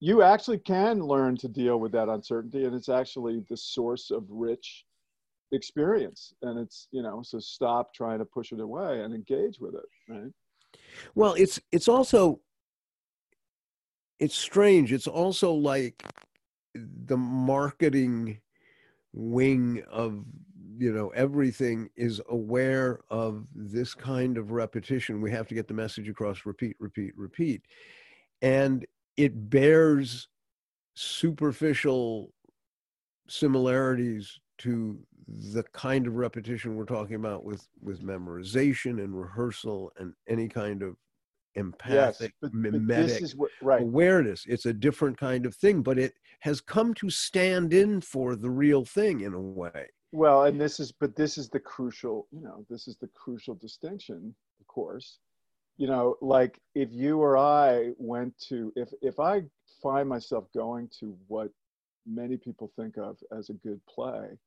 [0.00, 4.24] you actually can learn to deal with that uncertainty and it's actually the source of
[4.28, 4.84] rich
[5.52, 6.34] experience.
[6.42, 9.86] And it's you know so stop trying to push it away and engage with it
[10.08, 10.32] right?
[11.14, 12.40] Well it's it's also
[14.18, 14.92] it's strange.
[14.92, 16.02] It's also like
[16.74, 18.40] the marketing
[19.12, 20.24] wing of
[20.76, 25.20] you know everything is aware of this kind of repetition.
[25.20, 27.62] We have to get the message across repeat repeat repeat.
[28.42, 28.86] And
[29.18, 30.28] it bears
[30.94, 32.32] superficial
[33.28, 34.98] similarities to
[35.52, 40.82] the kind of repetition we're talking about with with memorization and rehearsal and any kind
[40.82, 40.96] of
[41.54, 43.82] empathic yes, but, mimetic but what, right.
[43.82, 48.36] awareness it's a different kind of thing but it has come to stand in for
[48.36, 52.26] the real thing in a way well, and this is, but this is the crucial,
[52.30, 55.18] you know, this is the crucial distinction, of course.
[55.78, 59.42] You know, like if you or I went to, if if I
[59.82, 61.50] find myself going to what
[62.06, 64.38] many people think of as a good play,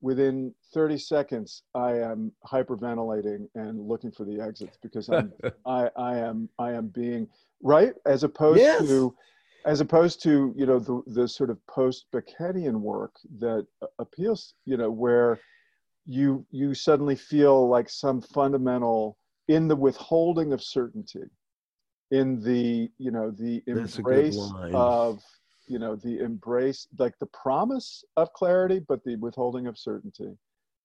[0.00, 5.32] within 30 seconds i am hyperventilating and looking for the exits because i'm
[5.64, 7.26] i i am i am being
[7.62, 8.86] right as opposed yes.
[8.86, 9.14] to
[9.64, 13.66] as opposed to you know the the sort of post Beckettian work that
[13.98, 15.40] appeals you know where
[16.04, 21.24] you you suddenly feel like some fundamental in the withholding of certainty
[22.10, 25.20] in the you know the embrace of
[25.68, 30.36] you know the embrace like the promise of clarity but the withholding of certainty.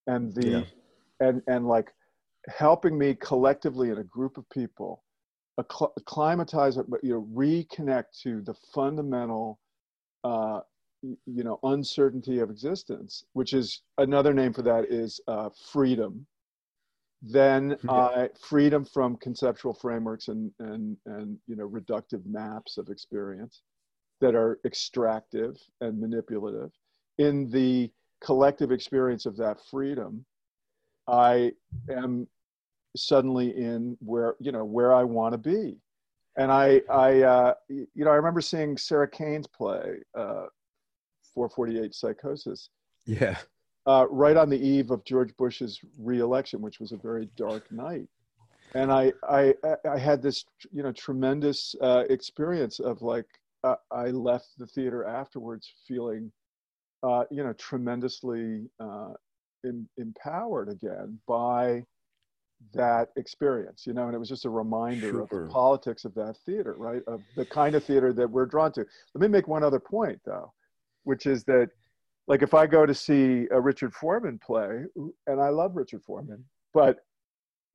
[0.08, 0.64] And the yeah.
[1.20, 1.94] and and like
[2.50, 5.04] helping me collectively in a group of people
[5.60, 9.60] acclimatize but you know reconnect to the fundamental
[10.24, 10.62] uh,
[11.04, 16.26] you know uncertainty of existence which is another name for that is uh, freedom
[17.22, 23.62] then uh, freedom from conceptual frameworks and and and you know reductive maps of experience
[24.20, 26.72] that are extractive and manipulative.
[27.18, 27.92] In the
[28.24, 30.26] collective experience of that freedom,
[31.08, 31.54] I
[31.90, 32.28] am
[32.96, 35.78] suddenly in where you know where I want to be,
[36.38, 40.46] and I I uh, you know I remember seeing Sarah Kane's play, uh,
[41.34, 42.70] 448 Psychosis.
[43.06, 43.38] Yeah.
[43.88, 48.08] Uh, right on the eve of George Bush's reelection, which was a very dark night,
[48.76, 49.56] and I I
[49.90, 53.26] I had this you know tremendous uh, experience of like
[53.64, 56.32] uh, I left the theater afterwards feeling,
[57.04, 59.14] uh, you know, tremendously uh,
[59.64, 61.84] in, empowered again by
[62.74, 65.22] that experience, you know, and it was just a reminder sure.
[65.22, 67.02] of the politics of that theater, right?
[67.08, 68.86] Of the kind of theater that we're drawn to.
[69.14, 70.54] Let me make one other point, though,
[71.04, 71.70] which is that,
[72.28, 74.84] like, if I go to see a Richard Foreman play,
[75.28, 77.00] and I love Richard Foreman, but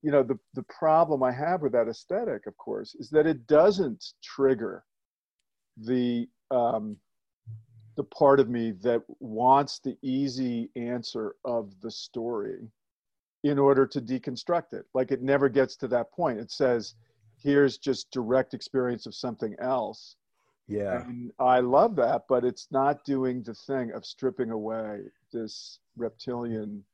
[0.02, 3.46] you know, the the problem I have with that aesthetic, of course, is that it
[3.46, 4.84] doesn't trigger
[5.76, 6.96] the um,
[7.96, 12.70] the part of me that wants the easy answer of the story
[13.44, 14.84] in order to deconstruct it.
[14.94, 16.38] Like it never gets to that point.
[16.38, 16.94] It says,
[17.42, 20.16] here's just direct experience of something else.
[20.68, 21.02] Yeah.
[21.02, 25.02] And I love that, but it's not doing the thing of stripping away
[25.32, 26.84] this reptilian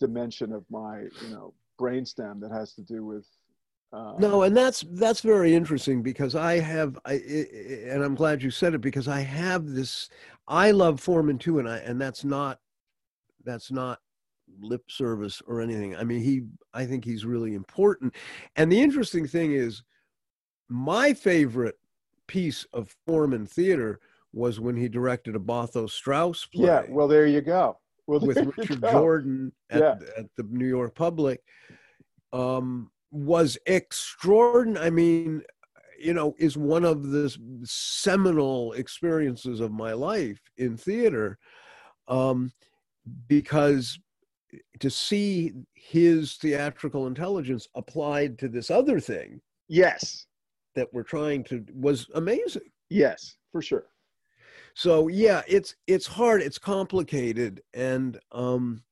[0.00, 3.26] dimension of my, you know, brainstem that has to do with
[3.92, 8.50] uh, no, and that's that's very interesting because I have, I, and I'm glad you
[8.50, 10.10] said it because I have this.
[10.48, 12.58] I love Foreman too, and I and that's not
[13.44, 14.00] that's not
[14.60, 15.96] lip service or anything.
[15.96, 16.42] I mean, he
[16.74, 18.14] I think he's really important.
[18.56, 19.82] And the interesting thing is,
[20.68, 21.78] my favorite
[22.26, 24.00] piece of Foreman theater
[24.32, 26.66] was when he directed a Botho Strauss play.
[26.66, 27.78] Yeah, well, there you go.
[28.06, 29.94] Well, with Richard Jordan at, yeah.
[30.16, 31.42] at the New York Public.
[32.32, 34.86] Um, was extraordinary.
[34.86, 35.42] I mean,
[35.98, 37.34] you know, is one of the
[37.64, 41.38] seminal experiences of my life in theater,
[42.08, 42.52] um,
[43.28, 43.98] because
[44.80, 50.26] to see his theatrical intelligence applied to this other thing, yes,
[50.76, 52.70] that we're trying to was amazing.
[52.88, 53.86] Yes, for sure.
[54.74, 58.82] So yeah, it's it's hard, it's complicated, and um,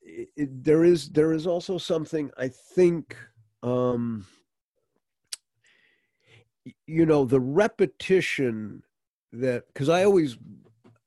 [0.00, 3.16] it, there is there is also something I think
[3.62, 4.24] um,
[6.86, 8.82] you know the repetition
[9.32, 10.38] that because I always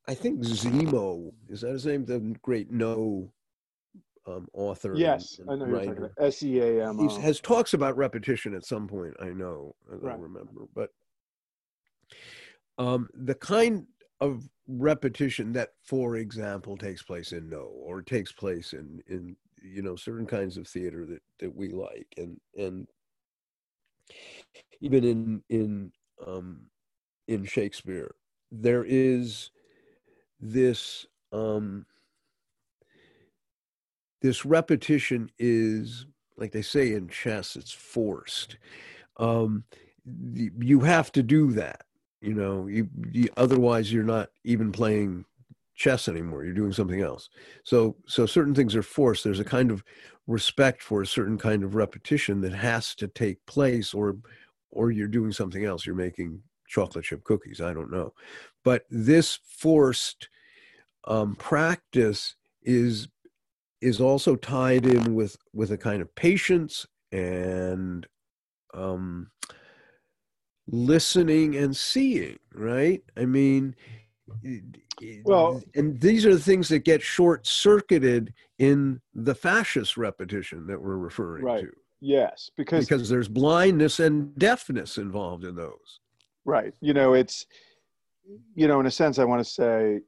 [0.08, 3.32] I think Zeami is that his name the great Noh
[4.28, 5.86] um, author yes and, and I know writer.
[5.86, 9.30] you're talking S E A M he has talks about repetition at some point I
[9.30, 10.20] know I don't right.
[10.20, 10.92] remember but
[12.78, 13.88] um, the kind
[14.20, 19.82] of repetition that, for example, takes place in Noh or takes place in in you
[19.82, 22.88] know certain kinds of theater that that we like, and and
[24.82, 25.92] even in in
[26.26, 26.68] um,
[27.28, 28.16] in Shakespeare,
[28.52, 29.52] there is
[30.40, 31.86] this um,
[34.22, 36.06] this repetition is
[36.38, 38.58] like they say in chess, it's forced.
[39.18, 39.64] Um,
[40.60, 41.82] you have to do that
[42.22, 45.26] you know you, you, otherwise you're not even playing
[45.76, 47.30] chess anymore you're doing something else.
[47.64, 49.24] So so certain things are forced.
[49.24, 49.84] There's a kind of
[50.26, 54.18] respect for a certain kind of repetition that has to take place or
[54.72, 55.86] or you're doing something else.
[55.86, 58.14] You're making chocolate chip cookies i don't know.
[58.64, 60.28] But this forced
[61.06, 63.08] um, practice is
[63.82, 68.08] is also tied in with with a kind of patience and
[68.74, 69.30] um
[70.70, 73.02] listening and seeing, right?
[73.16, 73.76] I mean,
[75.24, 80.82] Well- and these are the things that get short circuited in the fascist repetition that
[80.82, 81.64] we're referring Right.
[81.64, 81.72] to
[82.02, 86.00] yes, because because there's blindness and deafness involved in those.
[86.46, 86.74] Right.
[86.82, 87.46] You know, it's,
[88.56, 90.02] you know, in a sense, I want to say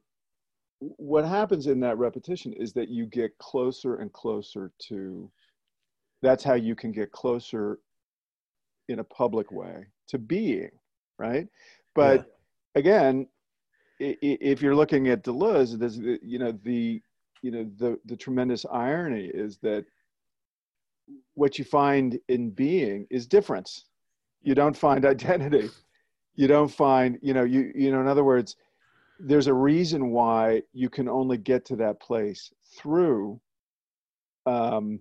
[0.80, 5.30] what happens in that repetition is that you get closer and closer to,
[6.22, 7.78] that's how you can get closer
[8.88, 10.70] in a public way to being,
[11.18, 11.46] right?
[11.94, 12.38] But
[12.74, 13.28] again,
[14.00, 17.02] i- i- if you're looking at Deleuze, there's, you know, the,
[17.42, 19.84] you know, the, the tremendous irony is that
[21.34, 23.84] what you find in being is difference.
[24.42, 25.68] You don't find identity
[26.36, 28.56] you don't find you know you you know in other words
[29.22, 33.40] there's a reason why you can only get to that place through
[34.46, 35.00] um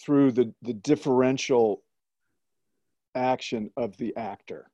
[0.00, 1.82] through the the differential
[3.14, 4.70] action of the actor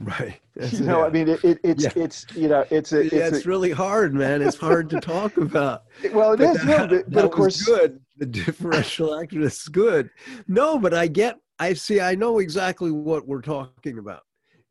[0.00, 0.40] Right.
[0.70, 1.90] you know i mean it, it it's Yeah.
[1.96, 4.42] it's you know it's a yeah, it's it's a, really hard, man.
[4.42, 5.82] It's hard to talk about.
[6.12, 8.00] well it But is that- but, but of course good.
[8.16, 10.08] The differential actor is good.
[10.46, 11.38] No, but I get.
[11.58, 12.00] I see.
[12.00, 14.22] I know exactly what we're talking about,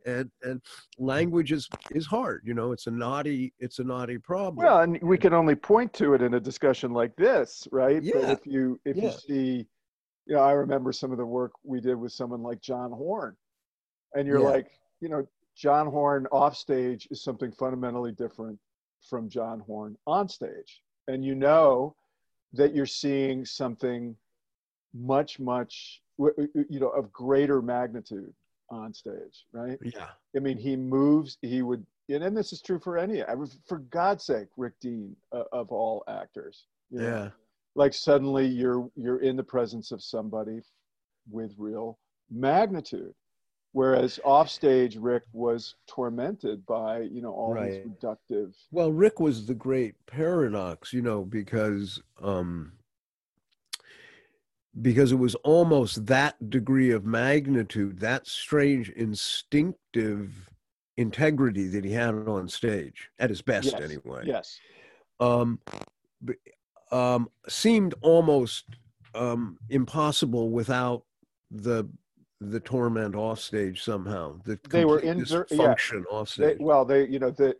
[0.08, 0.62] and and
[0.98, 1.06] hmm.
[1.06, 2.42] language is is hard.
[2.46, 3.54] You know, it's a naughty.
[3.60, 4.66] It's a naughty problem.
[4.66, 8.02] Well, and we can only point to it in a discussion like this, right?
[8.02, 8.32] But Yeah.
[8.32, 9.68] if you if you see,
[10.26, 13.36] you know, I remember some of the work we did with someone like John Horn,
[14.16, 14.50] and you're Yeah.
[14.50, 18.60] like, you know, John Horn off stage is something fundamentally different
[19.10, 21.96] from John Horn on stage, and you know
[22.54, 24.16] that you're seeing something
[24.94, 28.34] much, much, you know, of greater magnitude
[28.70, 29.78] on stage, right?
[29.84, 30.10] yeah.
[30.36, 31.38] I mean, he moves.
[31.42, 33.24] He would, and this is true for any.
[33.24, 36.66] I For God's sake, Rick Dean uh, of all actors.
[36.90, 37.08] you know?
[37.08, 37.30] Yeah.
[37.76, 40.62] Like suddenly you're you're in the presence of somebody
[41.30, 42.00] with real
[42.32, 43.14] magnitude,
[43.74, 48.56] whereas offstage Rick was tormented by you know all these reductive.
[48.72, 52.72] Well, Rick was the great paradox, you know, because um,
[54.82, 60.50] because it was almost that degree of magnitude, that strange instinctive
[60.98, 64.24] integrity that he had on stage at his best, Yes, anyway.
[64.26, 64.60] Yes.
[65.20, 65.60] Um,
[66.92, 68.66] um, seemed almost
[69.16, 71.04] um, impossible without
[71.52, 71.88] the
[72.40, 74.40] the torment off stage somehow.
[74.46, 75.16] The They were yeah.
[75.16, 76.58] dysfunction off They, stage.
[76.60, 77.56] well, they you know the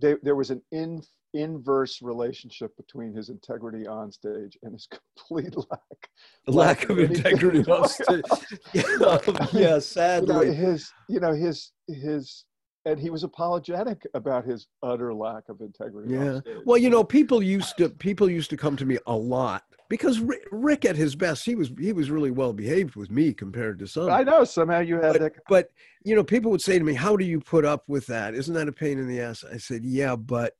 [0.00, 1.02] they, there was an in,
[1.34, 4.88] inverse relationship between his integrity on stage and his
[5.28, 6.10] complete lack
[6.46, 8.24] The lack of anything integrity off stage.
[8.30, 8.38] on.
[8.74, 10.54] Yeah, yeah, you know, sadly.
[10.54, 12.44] his you know his his
[12.86, 16.40] and he was apologetic about his utter lack of integrity on Yeah.
[16.40, 16.56] stage.
[16.64, 20.18] Well, you know, people used to people used to come to me a lot because
[20.20, 23.78] Rick, Rick at his best, he was he was really well behaved with me compared
[23.80, 24.08] to some.
[24.10, 25.70] i know somehow you had that but
[26.04, 28.34] you know, people would say to me, "How do you put up with that?
[28.34, 30.54] Isn't that a pain in the ass?" I said, "Yeah, but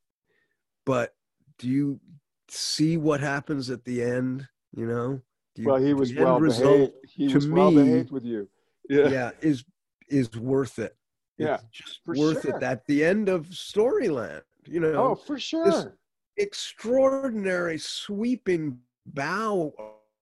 [0.91, 1.14] but
[1.59, 2.01] do you
[2.49, 4.47] see what happens at the end?
[4.76, 5.20] You know,
[5.55, 8.49] do you, well he was well behaved he to was well me- behaved with you
[8.88, 9.64] yeah, yeah, is
[10.09, 10.97] is worth it.
[11.38, 12.57] Yeah, it's just worth sure.
[12.57, 12.62] it.
[12.62, 15.97] At the end of Storyland, you know, oh for sure
[16.36, 19.72] extraordinary sweeping bow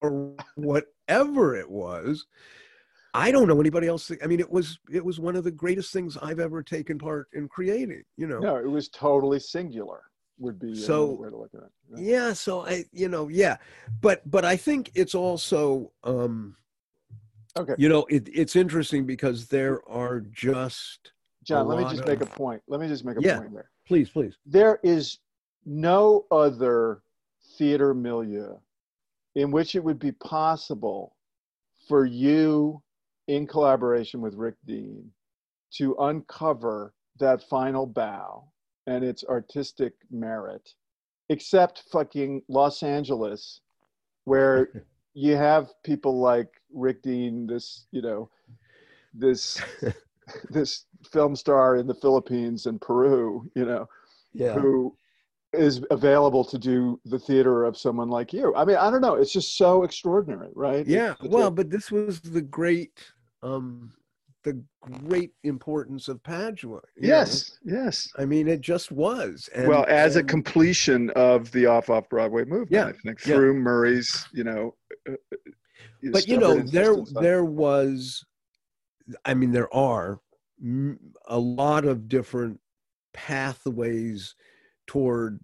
[0.03, 2.27] or whatever it was
[3.15, 5.93] i don't know anybody else i mean it was it was one of the greatest
[5.93, 10.03] things i've ever taken part in creating you know no it was totally singular
[10.39, 11.71] would be So- another way to look at
[12.01, 12.27] Yeah.
[12.29, 13.57] yeah so i you know yeah.
[14.01, 16.57] But but i think it's also um
[17.57, 17.75] okay.
[17.79, 21.13] you know it, it's interesting because there are just
[21.45, 22.63] john let me just make a point.
[22.69, 23.39] Let me just make a Yeah.
[23.39, 23.71] point there.
[23.87, 24.35] Please please.
[24.45, 25.19] There is
[25.65, 27.03] no other
[27.57, 28.57] theater milieu
[29.35, 31.17] in which it would be possible
[31.89, 32.83] for you
[33.29, 35.11] in collaboration with Rick Dean
[35.73, 38.45] to uncover that final bow
[38.89, 40.75] and its artistic merit
[41.29, 43.61] except fucking Los Angeles
[44.25, 44.69] where
[45.15, 48.31] you have people like Rick Dean this you know
[49.15, 49.61] this
[50.51, 53.87] this film star in the Philippines and Peru you know
[54.33, 54.97] yeah who
[55.53, 58.55] is available to do the theater of someone like you.
[58.55, 59.15] I mean, I don't know.
[59.15, 60.87] It's just so extraordinary, right?
[60.87, 62.93] yeah It's- it's well but this was the great
[63.43, 63.93] um
[64.45, 67.09] the great importance of padua you know?
[67.09, 68.09] yes, yes.
[68.17, 69.49] I mean, it just was.
[69.55, 73.35] And, well, as a completion of the off off Broadway movement, Yeah, I think yeah.
[73.35, 74.75] through Murray's, you know.
[75.09, 75.37] uh, uh,
[76.13, 78.25] but you know, there there was,
[79.25, 80.21] I mean, there are
[81.27, 82.61] a lot of different
[83.13, 84.35] pathways
[84.87, 85.41] toward,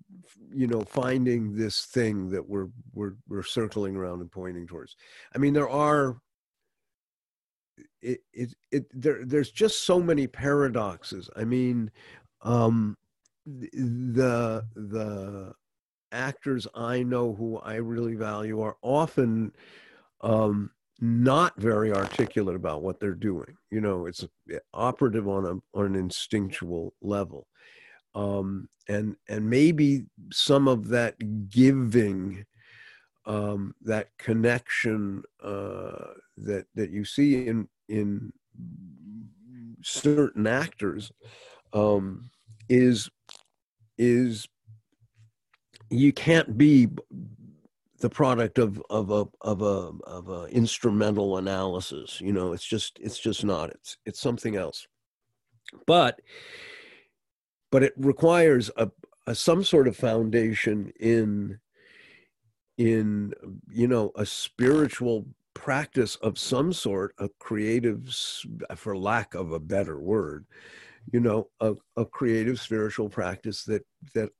[0.54, 4.96] you know, finding this thing that we're we're we're circling around and pointing towards.
[5.34, 6.16] I mean, there are.
[8.04, 11.30] It, it, it there, there's just so many paradoxes.
[11.36, 11.90] I mean,
[12.42, 12.96] um,
[13.46, 15.54] the the
[16.12, 19.52] actors I know who I really value are often
[20.20, 23.56] um, not very articulate about what they're doing.
[23.70, 24.24] You know, it's
[24.72, 27.46] operative on a on an instinctual level,
[28.14, 32.44] um, and and maybe some of that giving,
[33.26, 38.32] um, that connection uh, that that you see in in
[39.82, 41.12] certain actors
[41.72, 42.30] um,
[42.68, 43.10] is
[43.98, 44.48] is
[45.90, 46.88] you can't be
[48.00, 52.98] the product of of a of a of a instrumental analysis you know it's just
[53.00, 54.86] it's just not it's it's something else.
[55.86, 56.20] But
[57.70, 58.90] but it requires a,
[59.26, 61.58] a some sort of foundation in
[62.78, 63.32] in
[63.68, 68.14] you know a spiritual practice of some sort a creative
[68.76, 70.46] for lack of a better word
[71.12, 73.84] you know a, a creative spiritual practice that
[74.14, 74.30] that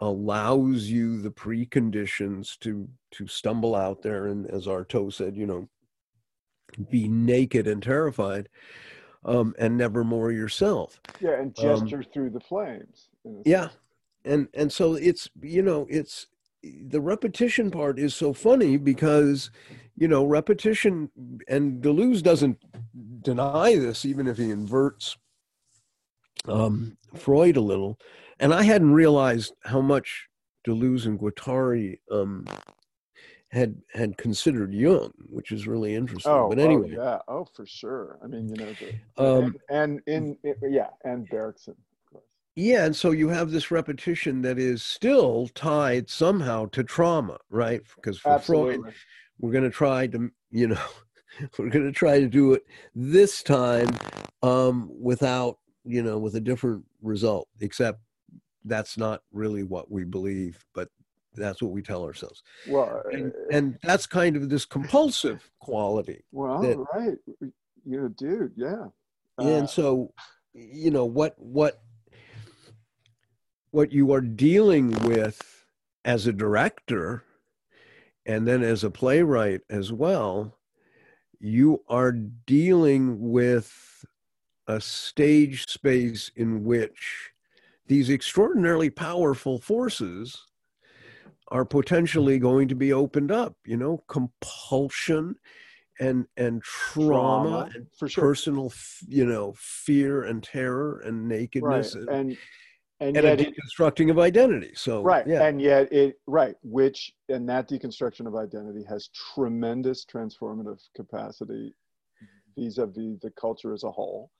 [0.00, 5.68] allows you the preconditions to to stumble out there and as artaud said you know
[6.90, 8.48] be naked and terrified
[9.24, 11.00] um, and never more yourself.
[11.20, 13.08] Yeah and um, gesture um, through the flames
[13.44, 13.68] yeah.
[14.24, 16.26] and and so it's you know it's
[16.62, 19.50] the repetition part is so funny because
[19.96, 21.10] you know repetition
[21.48, 22.58] and deleuze doesn't
[23.22, 25.16] deny this even if he inverts
[26.46, 27.98] um, freud a little
[28.42, 30.28] and I hadn't realized how much
[30.66, 32.44] Deleuze and Guattari um,
[33.50, 36.32] had had considered Jung, which is really interesting.
[36.32, 38.18] Oh, but anyway, oh, yeah, oh, for sure.
[38.22, 41.76] I mean, you know, the, um, and, and in yeah, and Bergson.
[42.54, 47.80] Yeah, and so you have this repetition that is still tied somehow to trauma, right?
[47.96, 48.74] Because for Absolutely.
[48.76, 48.94] Freud,
[49.42, 50.80] we're going to try to, you know,
[51.58, 52.64] we're going to try to do it
[52.94, 53.88] this time
[54.42, 58.00] um, without, you know, with a different result, except
[58.64, 60.88] that's not really what we believe, but
[61.34, 62.42] that's what we tell ourselves.
[62.68, 66.24] Well, and, uh, and that's kind of this compulsive quality.
[66.30, 67.18] Well, that, right,
[67.84, 68.86] you know, dude, yeah.
[69.38, 70.12] And uh, so,
[70.52, 71.80] you know, what what
[73.70, 75.66] what you are dealing with
[76.04, 77.24] as a director,
[78.26, 80.58] and then as a playwright as well,
[81.40, 84.04] you are dealing with
[84.68, 87.30] a stage space in which
[87.86, 90.46] these extraordinarily powerful forces
[91.48, 95.34] are potentially going to be opened up you know compulsion
[96.00, 98.24] and and trauma, trauma and sure.
[98.24, 98.72] personal
[99.06, 102.08] you know fear and terror and nakedness right.
[102.08, 102.38] and and,
[103.02, 105.44] and, a deconstructing it, of identity so right yeah.
[105.46, 111.74] and yet it right which and that deconstruction of identity has tremendous transformative capacity
[112.56, 114.30] vis-a-vis the culture as a whole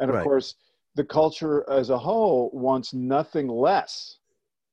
[0.00, 0.24] and of right.
[0.24, 0.54] course
[0.96, 4.18] the culture as a whole wants nothing less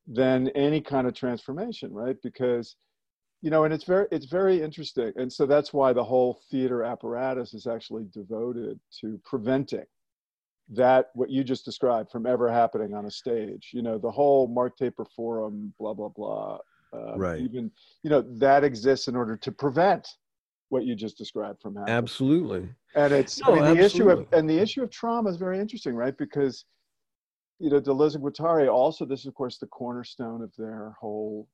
[0.08, 2.76] than any kind of transformation right because
[3.41, 6.84] you know and it's very it's very interesting and so that's why the whole theater
[6.84, 9.86] apparatus is actually devoted to preventing
[10.70, 14.47] that what you just described from ever happening on a stage you know the whole
[14.47, 16.57] mark taper forum blah blah blah
[16.93, 17.41] uh, right.
[17.41, 17.72] even
[18.03, 20.07] you know that exists in order to prevent
[20.70, 21.95] what you just described from happening.
[21.95, 22.70] Absolutely.
[22.95, 25.59] And it's no, I mean, the issue of and the issue of trauma is very
[25.59, 26.18] interesting, right?
[26.18, 26.65] Because
[27.59, 31.47] you know, Deleuze and Guattari also this is of course the cornerstone of their whole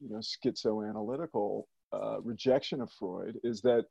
[0.00, 3.86] you know schizoanalytical uh, rejection of Freud is that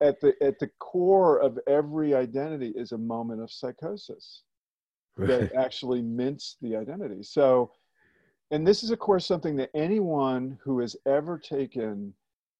[0.00, 4.42] at the at the core of every identity is a moment of psychosis
[5.16, 5.28] right.
[5.28, 7.22] that actually mints the identity.
[7.22, 7.72] So,
[8.50, 12.12] and this is of course something that anyone who has ever taken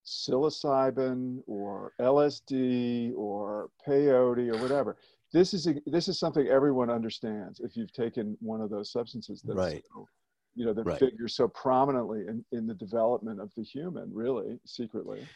[0.05, 4.97] psilocybin or LSD or peyote or whatever.
[5.33, 9.41] This is a, this is something everyone understands if you've taken one of those substances
[9.41, 9.83] that right.
[9.93, 10.07] so,
[10.55, 10.99] you know that right.
[10.99, 15.27] figure so prominently in, in the development of the human, really secretly,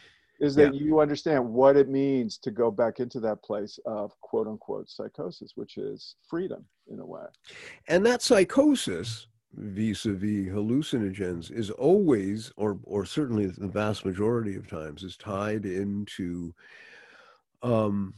[0.42, 0.82] is that yeah.
[0.82, 5.54] you understand what it means to go back into that place of quote unquote psychosis,
[5.56, 7.26] which is freedom in a way.
[7.88, 15.04] And that psychosis vis-a-vis hallucinogens is always or or certainly the vast majority of times
[15.04, 16.54] is tied into
[17.62, 18.14] um,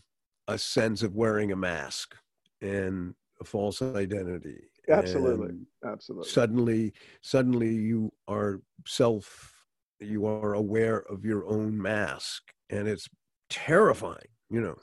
[0.47, 2.15] a sense of wearing a mask
[2.61, 9.52] and a false identity absolutely and absolutely suddenly suddenly you are self
[10.05, 13.07] you are aware of your own mask and it's
[13.49, 14.75] terrifying you know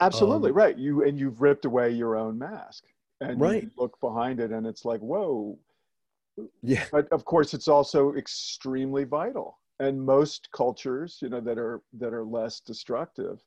[0.00, 2.84] absolutely um, right you and you've ripped away your own mask
[3.20, 3.62] and right.
[3.62, 5.58] you look behind it and it's like whoa
[6.62, 11.80] yeah but of course it's also extremely vital and most cultures you know that are
[11.94, 13.40] that are less destructive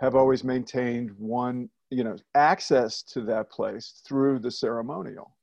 [0.00, 5.36] have always maintained one, you know, access to that place through the ceremonial.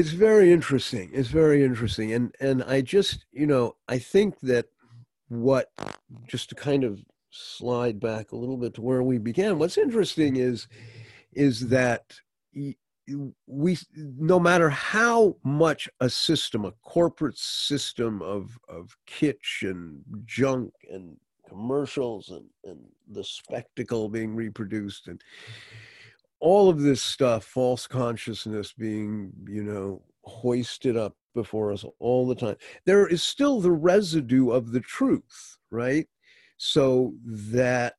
[0.00, 1.10] It's very interesting.
[1.12, 2.14] It's very interesting.
[2.14, 4.64] And and I just, you know, I think that
[5.28, 5.70] what
[6.26, 10.36] just to kind of slide back a little bit to where we began, what's interesting
[10.36, 10.68] is
[11.34, 12.14] is that
[13.46, 20.72] we no matter how much a system a corporate system of of kitsch and junk
[20.90, 22.80] and commercials and and
[23.10, 25.22] the spectacle being reproduced and
[26.40, 32.34] all of this stuff false consciousness being you know hoisted up before us all the
[32.34, 36.08] time there is still the residue of the truth right
[36.56, 37.94] so that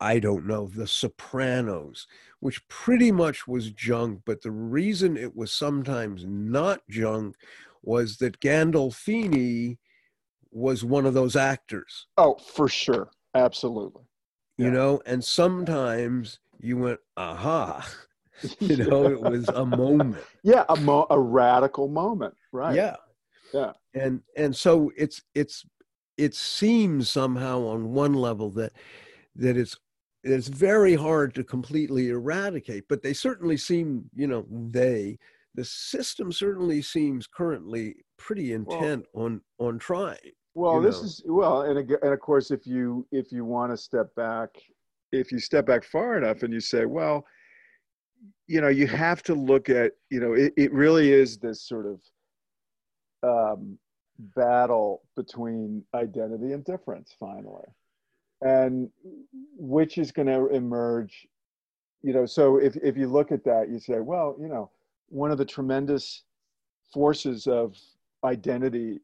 [0.00, 2.06] I don't know, The Sopranos,
[2.40, 7.36] which pretty much was junk, but the reason it was sometimes not junk
[7.82, 9.78] was that Gandolfini
[10.50, 12.06] was one of those actors.
[12.16, 13.10] Oh, for sure.
[13.34, 14.02] Absolutely.
[14.56, 17.88] You know, and sometimes you went, aha.
[18.60, 20.22] you know, it was a moment.
[20.42, 22.34] Yeah, a, mo- a radical moment.
[22.52, 22.74] Right.
[22.74, 22.96] Yeah.
[23.52, 23.72] Yeah.
[23.94, 25.64] And and so it's it's
[26.16, 28.72] it seems somehow on one level that
[29.36, 29.76] that it's
[30.22, 35.18] it's very hard to completely eradicate but they certainly seem you know they
[35.54, 40.16] the system certainly seems currently pretty intent well, on on trying
[40.54, 41.04] well this know.
[41.04, 44.50] is well and, and of course if you if you want to step back
[45.12, 47.24] if you step back far enough and you say well
[48.46, 51.86] you know you have to look at you know it, it really is this sort
[51.86, 52.00] of
[53.22, 53.78] um,
[54.18, 57.64] battle between identity and difference finally.
[58.42, 58.90] And
[59.56, 61.26] which is going to emerge
[62.02, 64.70] you know so if, if you look at that you say well you know
[65.08, 66.24] one of the tremendous
[66.92, 67.74] forces of
[68.24, 69.00] identity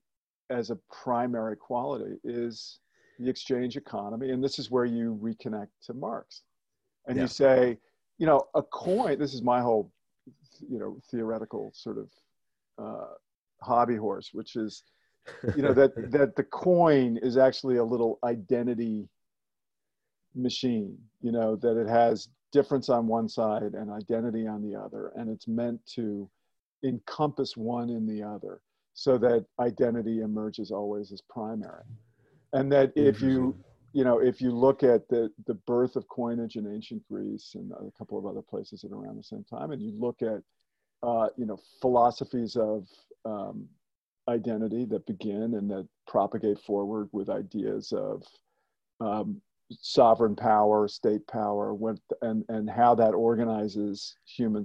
[0.50, 2.80] as a primary quality is
[3.18, 6.42] the exchange economy and this is where you reconnect to marx
[7.06, 7.22] and yeah.
[7.22, 7.78] you say
[8.18, 9.90] you know a coin this is my whole
[10.68, 12.10] you know theoretical sort of
[12.78, 13.14] uh,
[13.60, 14.82] hobby horse which is
[15.56, 19.08] you know that that the coin is actually a little identity
[20.34, 25.12] machine you know that it has difference on one side and identity on the other
[25.16, 26.28] and it's meant to
[26.84, 28.60] encompass one in the other
[28.94, 31.84] so that identity emerges always as primary
[32.52, 33.56] and that if you
[33.92, 37.72] you know if you look at the the birth of coinage in ancient greece and
[37.72, 40.42] a couple of other places at around the same time and you look at
[41.02, 42.86] uh, you know philosophies of
[43.24, 43.66] um,
[44.28, 48.22] identity that begin and that propagate forward with ideas of
[49.00, 49.40] um,
[49.80, 54.64] sovereign power, state power, what, and and how that organizes human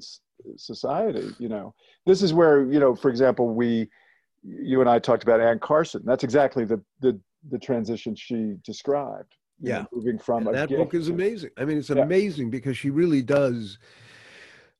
[0.55, 1.29] society.
[1.39, 1.73] You know,
[2.05, 3.89] this is where you know, for example, we,
[4.43, 6.03] you and I talked about Anne Carson.
[6.05, 7.19] That's exactly the the
[7.49, 9.33] the transition she described.
[9.59, 11.49] Yeah, know, moving from a that book is amazing.
[11.57, 12.03] I mean, it's yeah.
[12.03, 13.79] amazing because she really does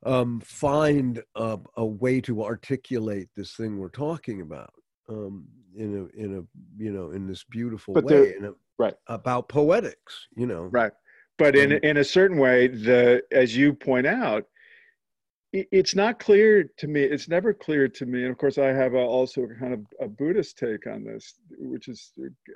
[0.06, 4.72] um, find a, a, way to articulate this thing we're talking about
[5.10, 5.46] um,
[5.76, 10.28] in a in a you know in this beautiful but way a, right about poetics
[10.36, 10.92] you know right
[11.38, 14.46] but in um, in a certain way the as you point out
[15.54, 18.94] it's not clear to me it's never clear to me and of course i have
[18.94, 22.12] a, also kind of a buddhist take on this which is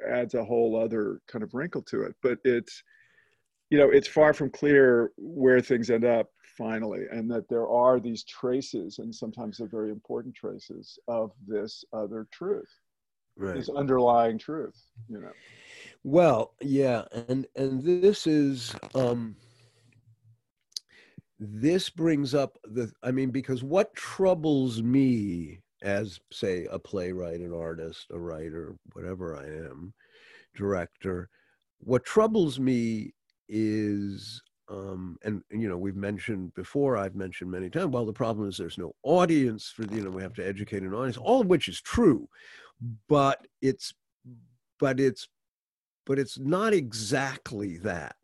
[0.09, 2.83] adds a whole other kind of wrinkle to it but it's
[3.69, 6.27] you know it's far from clear where things end up
[6.57, 11.85] finally and that there are these traces and sometimes they're very important traces of this
[11.93, 12.69] other truth
[13.37, 13.55] right.
[13.55, 14.75] this underlying truth
[15.07, 15.31] you know
[16.03, 19.33] well yeah and and this is um
[21.43, 27.53] this brings up the i mean because what troubles me as say a playwright an
[27.53, 29.93] artist a writer whatever i am
[30.55, 31.29] director
[31.79, 33.13] what troubles me
[33.49, 38.47] is um, and, you know we've mentioned before i've mentioned many times well the problem
[38.47, 41.47] is there's no audience for you know we have to educate an audience all of
[41.47, 42.29] which is true
[43.09, 43.93] but it's
[44.79, 45.27] but it's
[46.05, 48.15] but it's not exactly that.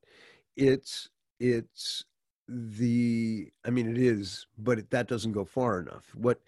[0.56, 1.10] It's
[1.40, 2.04] it's
[2.48, 6.40] the i mean it is but it, that doesn't go far enough what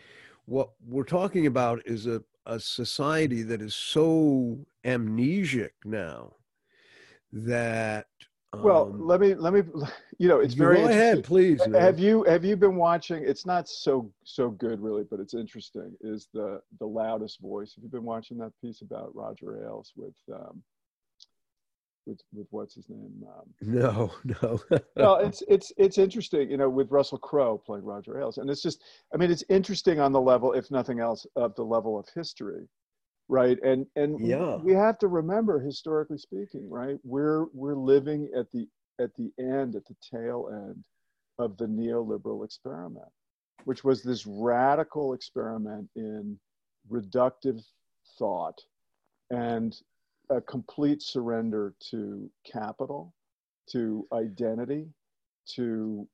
[0.45, 6.31] what we're talking about is a, a society that is so amnesic now
[7.31, 8.07] that
[8.57, 9.61] well, um, let me let me.
[10.21, 10.79] You know, it's very.
[10.79, 11.61] Go ahead, please.
[11.73, 13.23] Have you have you been watching?
[13.25, 15.95] It's not so so good, really, but it's interesting.
[16.01, 17.73] Is the the loudest voice?
[17.75, 20.61] Have you been watching that piece about Roger Ailes with um,
[22.05, 23.23] with with what's his name?
[23.27, 24.59] Um, no, no.
[24.95, 28.61] well, it's it's it's interesting, you know, with Russell Crowe playing Roger Ailes, and it's
[28.61, 28.81] just,
[29.13, 32.67] I mean, it's interesting on the level, if nothing else, of the level of history
[33.29, 34.57] right and and Yeah.
[34.57, 38.67] we have to remember historically speaking right we're we're living at the
[38.99, 40.83] at the end at the tail end
[41.37, 43.07] of the neoliberal experiment
[43.65, 46.37] which was this radical experiment in
[46.91, 47.63] reductive
[48.17, 48.59] thought
[49.29, 49.81] and
[50.29, 53.13] a complete surrender to capital
[53.67, 54.87] to identity
[55.45, 56.07] to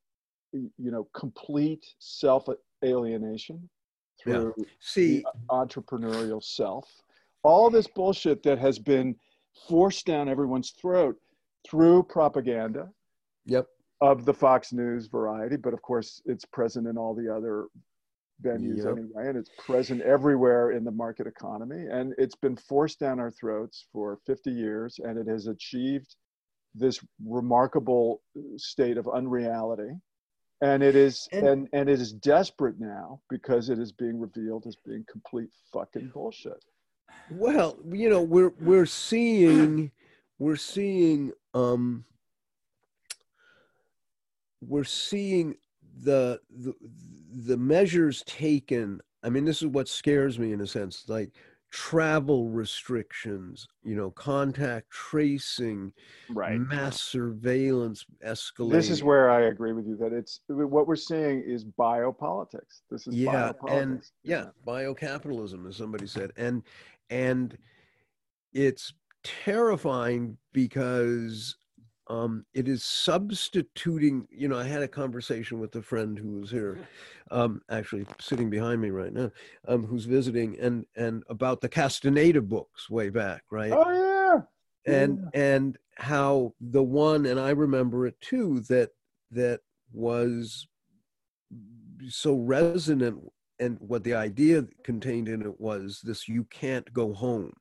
[0.51, 2.47] you know complete self
[2.84, 3.70] alienation
[4.26, 4.34] Yeah.
[4.34, 6.89] through See, the entrepreneurial self.
[7.43, 9.16] All this bullshit that has been
[9.68, 11.18] forced down everyone's throat
[11.68, 12.89] through propaganda
[13.45, 13.68] yep.
[14.01, 17.68] of the Fox News variety, but of course it's present in all the other
[18.44, 18.98] venues Yep.
[18.98, 21.88] anyway, and it's present everywhere in the market economy.
[21.90, 26.16] And it's been forced down our throats for 50 years, and it has achieved
[26.74, 28.22] this remarkable
[28.58, 29.92] state of unreality.
[30.62, 34.66] And it is And- and, and it is desperate now because it is being revealed
[34.68, 36.64] as being complete fucking bullshit.
[37.30, 39.92] Well, you know, we're we're seeing
[40.40, 42.06] we're seeing um
[44.62, 45.56] we're seeing
[46.02, 46.74] the the
[47.46, 49.02] the measures taken.
[49.24, 51.32] I mean, this is what scares me in a sense, like
[51.72, 55.91] travel restrictions, you know, contact tracing,
[56.30, 58.72] right mass surveillance escalating.
[58.72, 62.82] This is where I agree with you that it's what we're seeing is biopolitics.
[62.89, 63.82] This is yeah biopolitics.
[63.82, 66.64] and yeah biocapitalism as somebody said and
[67.10, 67.58] and
[68.54, 68.93] it's
[69.24, 71.58] terrifying because
[72.08, 76.51] um, it is substituting you know i had a conversation with a friend who was
[76.51, 76.78] here
[77.32, 79.32] um, actually sitting behind me right now
[79.68, 83.74] um, who's visiting and and about the castaneda books way back right?
[83.74, 83.89] Oh
[84.86, 84.93] yeah.
[84.93, 88.89] and and how the one and i remember it too that
[89.32, 90.68] that was
[92.10, 93.20] so resonant
[93.60, 97.53] and what the idea contained in it was this you can't go home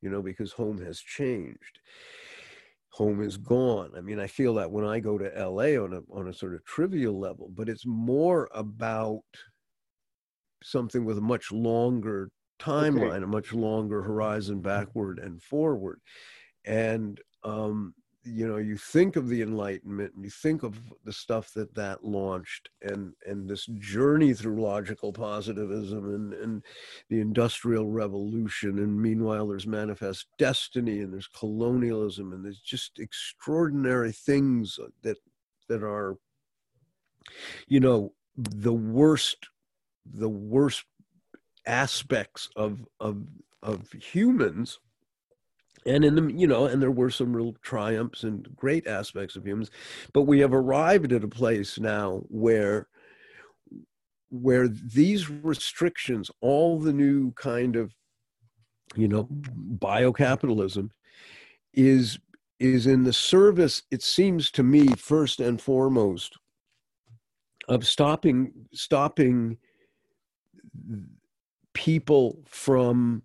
[0.00, 1.80] you know because home has changed
[2.94, 3.90] home is gone.
[3.96, 6.54] I mean i feel that when i go to la on a on a sort
[6.54, 9.24] of trivial level but it's more about
[10.62, 12.30] something with a much longer
[12.60, 16.00] timeline a much longer horizon backward and forward.
[16.64, 17.94] And um
[18.24, 22.02] you know you think of the enlightenment and you think of the stuff that that
[22.04, 26.62] launched and and this journey through logical positivism and and
[27.10, 34.12] the industrial revolution and meanwhile there's manifest destiny and there's colonialism and there's just extraordinary
[34.12, 35.18] things that
[35.68, 36.16] that are
[37.68, 39.48] you know the worst
[40.04, 40.84] the worst
[41.66, 43.22] aspects of of
[43.62, 44.78] of humans
[45.86, 49.46] and in the you know and there were some real triumphs and great aspects of
[49.46, 49.70] humans
[50.12, 52.88] but we have arrived at a place now where
[54.30, 57.94] where these restrictions all the new kind of
[58.96, 59.28] you know
[59.76, 60.90] biocapitalism
[61.72, 62.18] is
[62.60, 66.38] is in the service it seems to me first and foremost
[67.68, 69.56] of stopping stopping
[71.72, 73.22] people from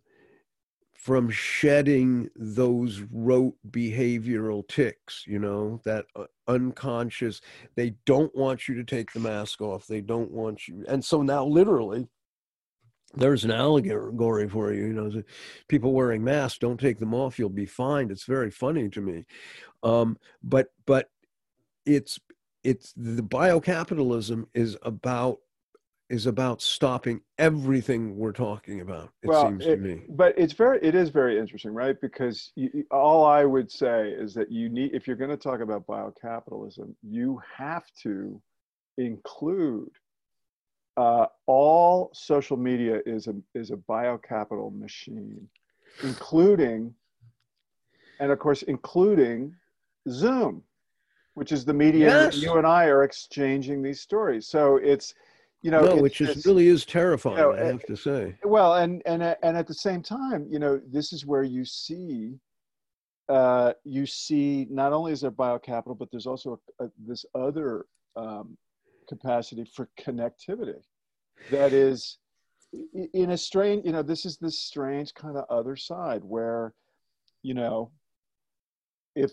[0.99, 7.41] from shedding those rote behavioral tics you know that uh, unconscious
[7.75, 11.21] they don't want you to take the mask off they don't want you and so
[11.21, 12.07] now literally
[13.15, 15.23] there's an allegory for you you know
[15.67, 19.25] people wearing masks don't take them off you'll be fined it's very funny to me.
[19.83, 21.09] Um, but but
[21.85, 22.19] it's
[22.63, 25.37] it's the biocapitalism is about
[26.09, 30.53] is about stopping everything we're talking about it Well, seems to it- me But it's
[30.53, 31.99] very, it is very interesting, right?
[32.01, 35.61] Because you, all I would say is that you need, if you're going to talk
[35.61, 38.41] about biocapitalism, you have to
[38.97, 39.91] include
[40.97, 45.47] uh, all social media is a is a biocapital machine,
[46.03, 46.93] including,
[48.19, 49.55] and of course, including
[50.09, 50.61] Zoom,
[51.35, 52.41] which is the medium that Yes.
[52.43, 54.45] you and I are exchanging these stories.
[54.47, 55.13] So it's,
[55.61, 57.37] you know, no, which is really is terrifying.
[57.37, 58.35] know, I have to say.
[58.43, 62.39] well and and and at the same time you know this is where you see
[63.27, 67.85] uh, you see not only is there biocapital but there's also a, a, this other
[68.15, 68.57] um,
[69.07, 70.81] capacity for connectivity
[71.51, 72.17] that is
[73.13, 76.73] in a strange you know this is this strange kind of other side where
[77.43, 77.91] you know
[79.23, 79.31] if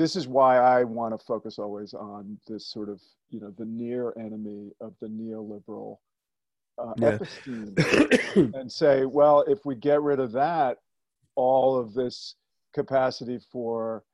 [0.00, 3.00] this is why i want to focus always on this sort of
[3.30, 5.98] you know the near enemy of the neoliberal
[6.78, 7.18] uh, Yeah.
[7.18, 10.78] episteme and say, well, if we get rid of that,
[11.34, 12.36] all of this
[12.72, 14.04] capacity for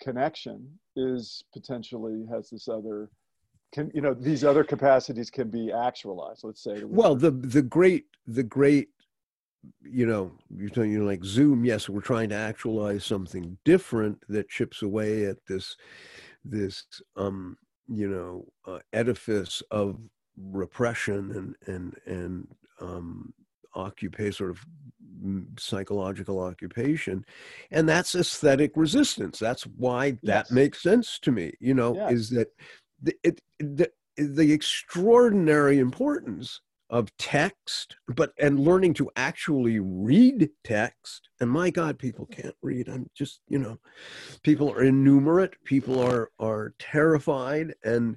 [0.00, 3.10] connection is potentially has this other,
[3.72, 6.44] can you know, these other capacities can be actualized.
[6.44, 6.82] Let's say.
[6.84, 8.88] well, the the great the great
[9.82, 11.64] you know, you're talking you know, like Zoom.
[11.64, 15.76] Yes, we're trying to actualize something different that chips away at this,
[16.44, 16.84] this,
[17.16, 17.56] um,
[17.88, 19.98] you know, uh, edifice of
[20.36, 22.48] repression and and and
[22.80, 23.32] um,
[23.74, 24.64] occupation, sort of
[25.58, 27.24] psychological occupation,
[27.70, 29.38] and that's aesthetic resistance.
[29.38, 30.50] That's why that yes.
[30.50, 31.52] makes sense to me.
[31.60, 32.12] You know, yes.
[32.12, 32.48] is that
[33.02, 36.60] the, it, the the extraordinary importance
[36.90, 41.28] of text but and learning to actually read text.
[41.40, 42.88] And my god people can't read.
[42.88, 43.78] I'm just you know
[44.42, 45.54] people are innumerate.
[45.64, 48.16] People are are terrified and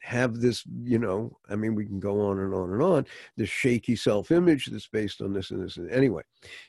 [0.00, 3.04] have this you know i mean we can go on and on and on.
[3.36, 6.22] This shaky self-image that's based on this and this and anyway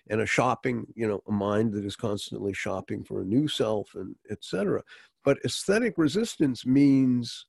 [0.10, 3.94] and a shopping you know a mind that is constantly shopping for a new self
[3.96, 4.82] and etc
[5.24, 7.46] but aesthetic resistance means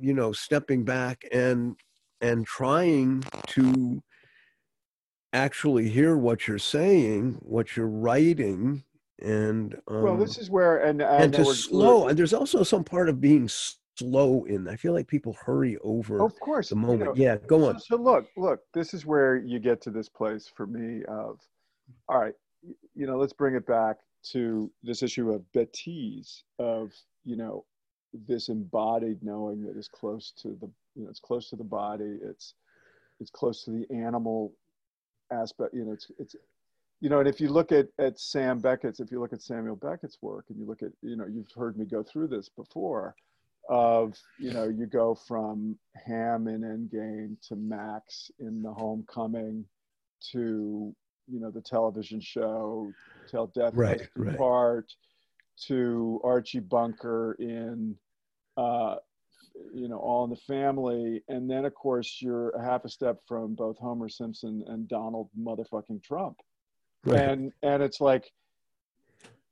[0.00, 1.76] you know stepping back and
[2.24, 4.02] and trying to
[5.34, 8.82] actually hear what you're saying, what you're writing,
[9.20, 12.08] and um, well, this is where and and to slow.
[12.08, 13.48] And there's also some part of being
[13.96, 14.68] slow in.
[14.68, 16.22] I feel like people hurry over.
[16.22, 17.00] Of course, the moment.
[17.00, 17.78] You know, yeah, go on.
[17.78, 18.60] So, so look, look.
[18.72, 21.40] This is where you get to this place for me of,
[22.08, 22.34] all right,
[22.94, 23.98] you know, let's bring it back
[24.32, 26.90] to this issue of bêtise of
[27.24, 27.66] you know
[28.26, 32.18] this embodied knowing that is close to the you know it's close to the body
[32.22, 32.54] it's
[33.20, 34.52] it's close to the animal
[35.32, 36.36] aspect you know it's it's
[37.00, 39.76] you know and if you look at at sam beckett's if you look at samuel
[39.76, 43.14] beckett's work and you look at you know you've heard me go through this before
[43.68, 49.64] of you know you go from ham in endgame to max in the homecoming
[50.20, 50.94] to
[51.26, 52.90] you know the television show
[53.28, 54.36] till death right, right.
[54.36, 54.92] part
[55.56, 57.96] to archie bunker in
[58.56, 58.96] uh,
[59.72, 61.22] you know, all in the family.
[61.28, 65.28] And then, of course, you're a half a step from both Homer Simpson and Donald
[65.38, 66.38] motherfucking Trump.
[67.04, 67.20] Right.
[67.20, 68.32] And, and it's like,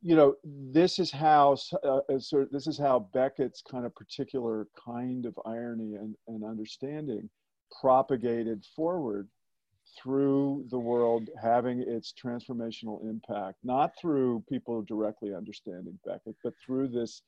[0.02, 3.94] you know, this is how, uh, uh, sort of, this is how Beckett's kind of
[3.94, 7.28] particular kind of irony and, and understanding
[7.80, 9.28] propagated forward
[9.96, 16.88] through the world having its transformational impact, not through people directly understanding Beckett, but through
[16.88, 17.22] this,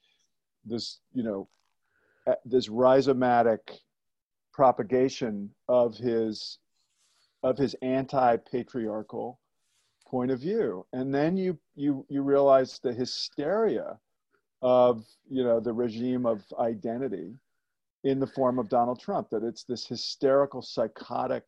[0.65, 1.49] this, you know,
[2.27, 3.59] Uh, this rhizomatic
[4.53, 6.59] propagation of his
[7.43, 9.39] of his anti-patriarchal
[10.07, 10.87] point of view.
[10.95, 13.99] And then you you you realize the hysteria
[14.63, 17.35] of you know the regime of identity
[18.05, 21.43] in the form of Donald Trump that it's this hysterical psychotic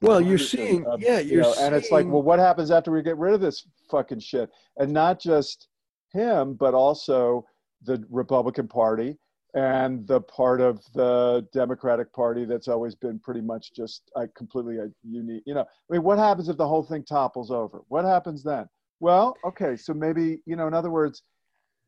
[0.00, 1.66] well you're seeing of, yeah you're you know, seeing...
[1.66, 4.48] and it's like well what happens after we get rid of this fucking shit?
[4.78, 5.68] And not just
[6.12, 7.44] him but also
[7.82, 9.16] the Republican Party
[9.54, 14.78] and the part of the Democratic Party that's always been pretty much just uh, completely
[14.78, 15.42] uh, unique.
[15.46, 17.82] You know, I mean, what happens if the whole thing topples over?
[17.88, 18.68] What happens then?
[19.00, 21.22] Well, okay, so maybe you know, in other words,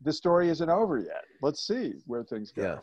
[0.03, 1.25] the story isn't over yet.
[1.43, 2.63] Let's see where things go.
[2.63, 2.79] Yeah.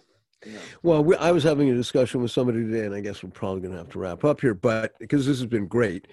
[0.46, 0.60] Yeah.
[0.84, 3.62] Well, we, I was having a discussion with somebody today, and I guess we're probably
[3.62, 6.08] going to have to wrap up here, but because this has been great.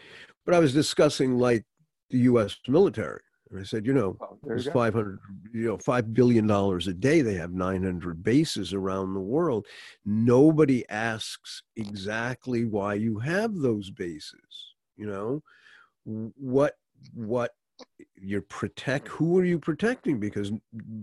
[0.46, 1.64] But I was discussing like
[2.08, 2.56] the U.S.
[2.66, 3.20] military,
[3.50, 5.18] and I said, you know, oh, there's 500,
[5.52, 7.20] you know, $5 billion a day.
[7.20, 9.66] They have 900 bases around the world.
[10.04, 14.74] Nobody asks exactly why you have those bases.
[14.96, 15.42] You know,
[16.04, 16.74] what,
[17.12, 17.52] what
[18.16, 20.18] you're protect, who are you protecting?
[20.18, 20.52] Because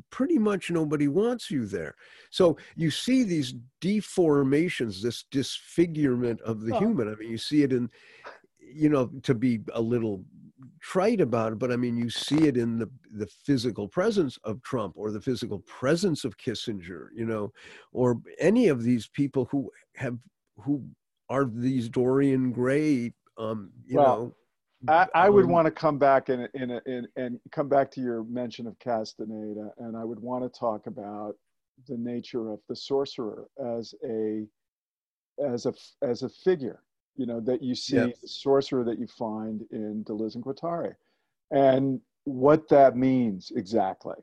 [0.09, 1.95] pretty much nobody wants you there.
[2.31, 6.79] So you see these deformations, this disfigurement of the oh.
[6.79, 7.11] human.
[7.11, 7.89] I mean, you see it in,
[8.59, 10.23] you know, to be a little
[10.81, 14.61] trite about it, but I mean, you see it in the, the physical presence of
[14.63, 17.53] Trump or the physical presence of Kissinger, you know,
[17.93, 20.17] or any of these people who have,
[20.57, 20.83] who
[21.29, 24.35] are these Dorian Gray, um, you well, know.
[24.87, 28.01] I, I would um, want to come back and, in, in, and come back to
[28.01, 31.35] your mention of Castaneda, and I would want to talk about
[31.87, 34.47] the nature of the sorcerer as a,
[35.45, 36.81] as a, as a figure
[37.15, 38.19] you know, that you see yep.
[38.21, 40.95] the sorcerer that you find in Deleuze and Guattari
[41.51, 44.15] and what that means exactly.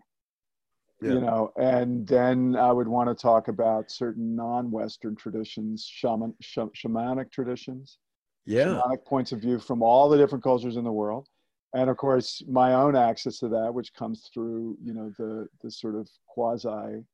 [1.01, 1.12] Yep.
[1.12, 6.59] You know, and then I would want to talk about certain non-Western traditions, shaman, sh-
[6.74, 7.99] shamanic traditions,
[8.47, 11.28] yeah, shamanic points of view from all the different cultures in the world,
[11.72, 15.70] and of course my own access to that, which comes through you know the the
[15.70, 17.05] sort of quasi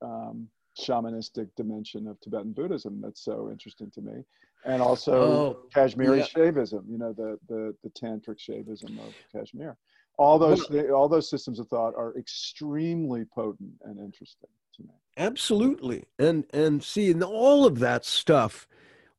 [0.00, 0.48] um,
[0.78, 4.24] shamanistic dimension of Tibetan Buddhism that's so interesting to me
[4.64, 6.26] and also oh, Kashmiri yeah.
[6.26, 9.76] Shaivism, you know, the, the, the tantric Shaivism of Kashmir.
[10.16, 14.94] All those, well, all those systems of thought are extremely potent and interesting to me.
[15.16, 16.04] Absolutely.
[16.18, 18.68] And, and see, and all of that stuff,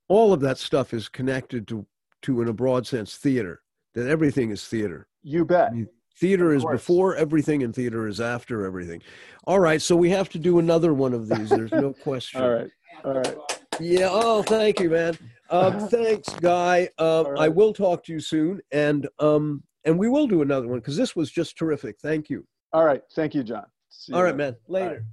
[0.08, 1.86] all of that stuff is connected to,
[2.24, 3.62] to, in a broad sense, theater.
[3.93, 5.08] That everything is theater.
[5.24, 5.72] You bet.
[6.18, 9.01] Theater is before everything, and theater is after everything.
[9.45, 11.49] All right, so we have to do another one of these.
[11.49, 12.41] There's no question.
[12.41, 12.70] All right.
[13.03, 13.38] All right.
[13.80, 14.07] Yeah.
[14.09, 15.18] Oh, thank you, man.
[15.49, 16.89] Um, thanks, Guy.
[16.97, 20.68] Uh, All I will talk to you soon, and um, and we will do another
[20.68, 21.97] one because this was just terrific.
[22.01, 22.45] Thank you.
[22.74, 23.01] All right.
[23.13, 23.66] Thank you, John.
[23.89, 24.38] See you All right, later.
[24.38, 24.55] man.
[24.68, 25.05] Later.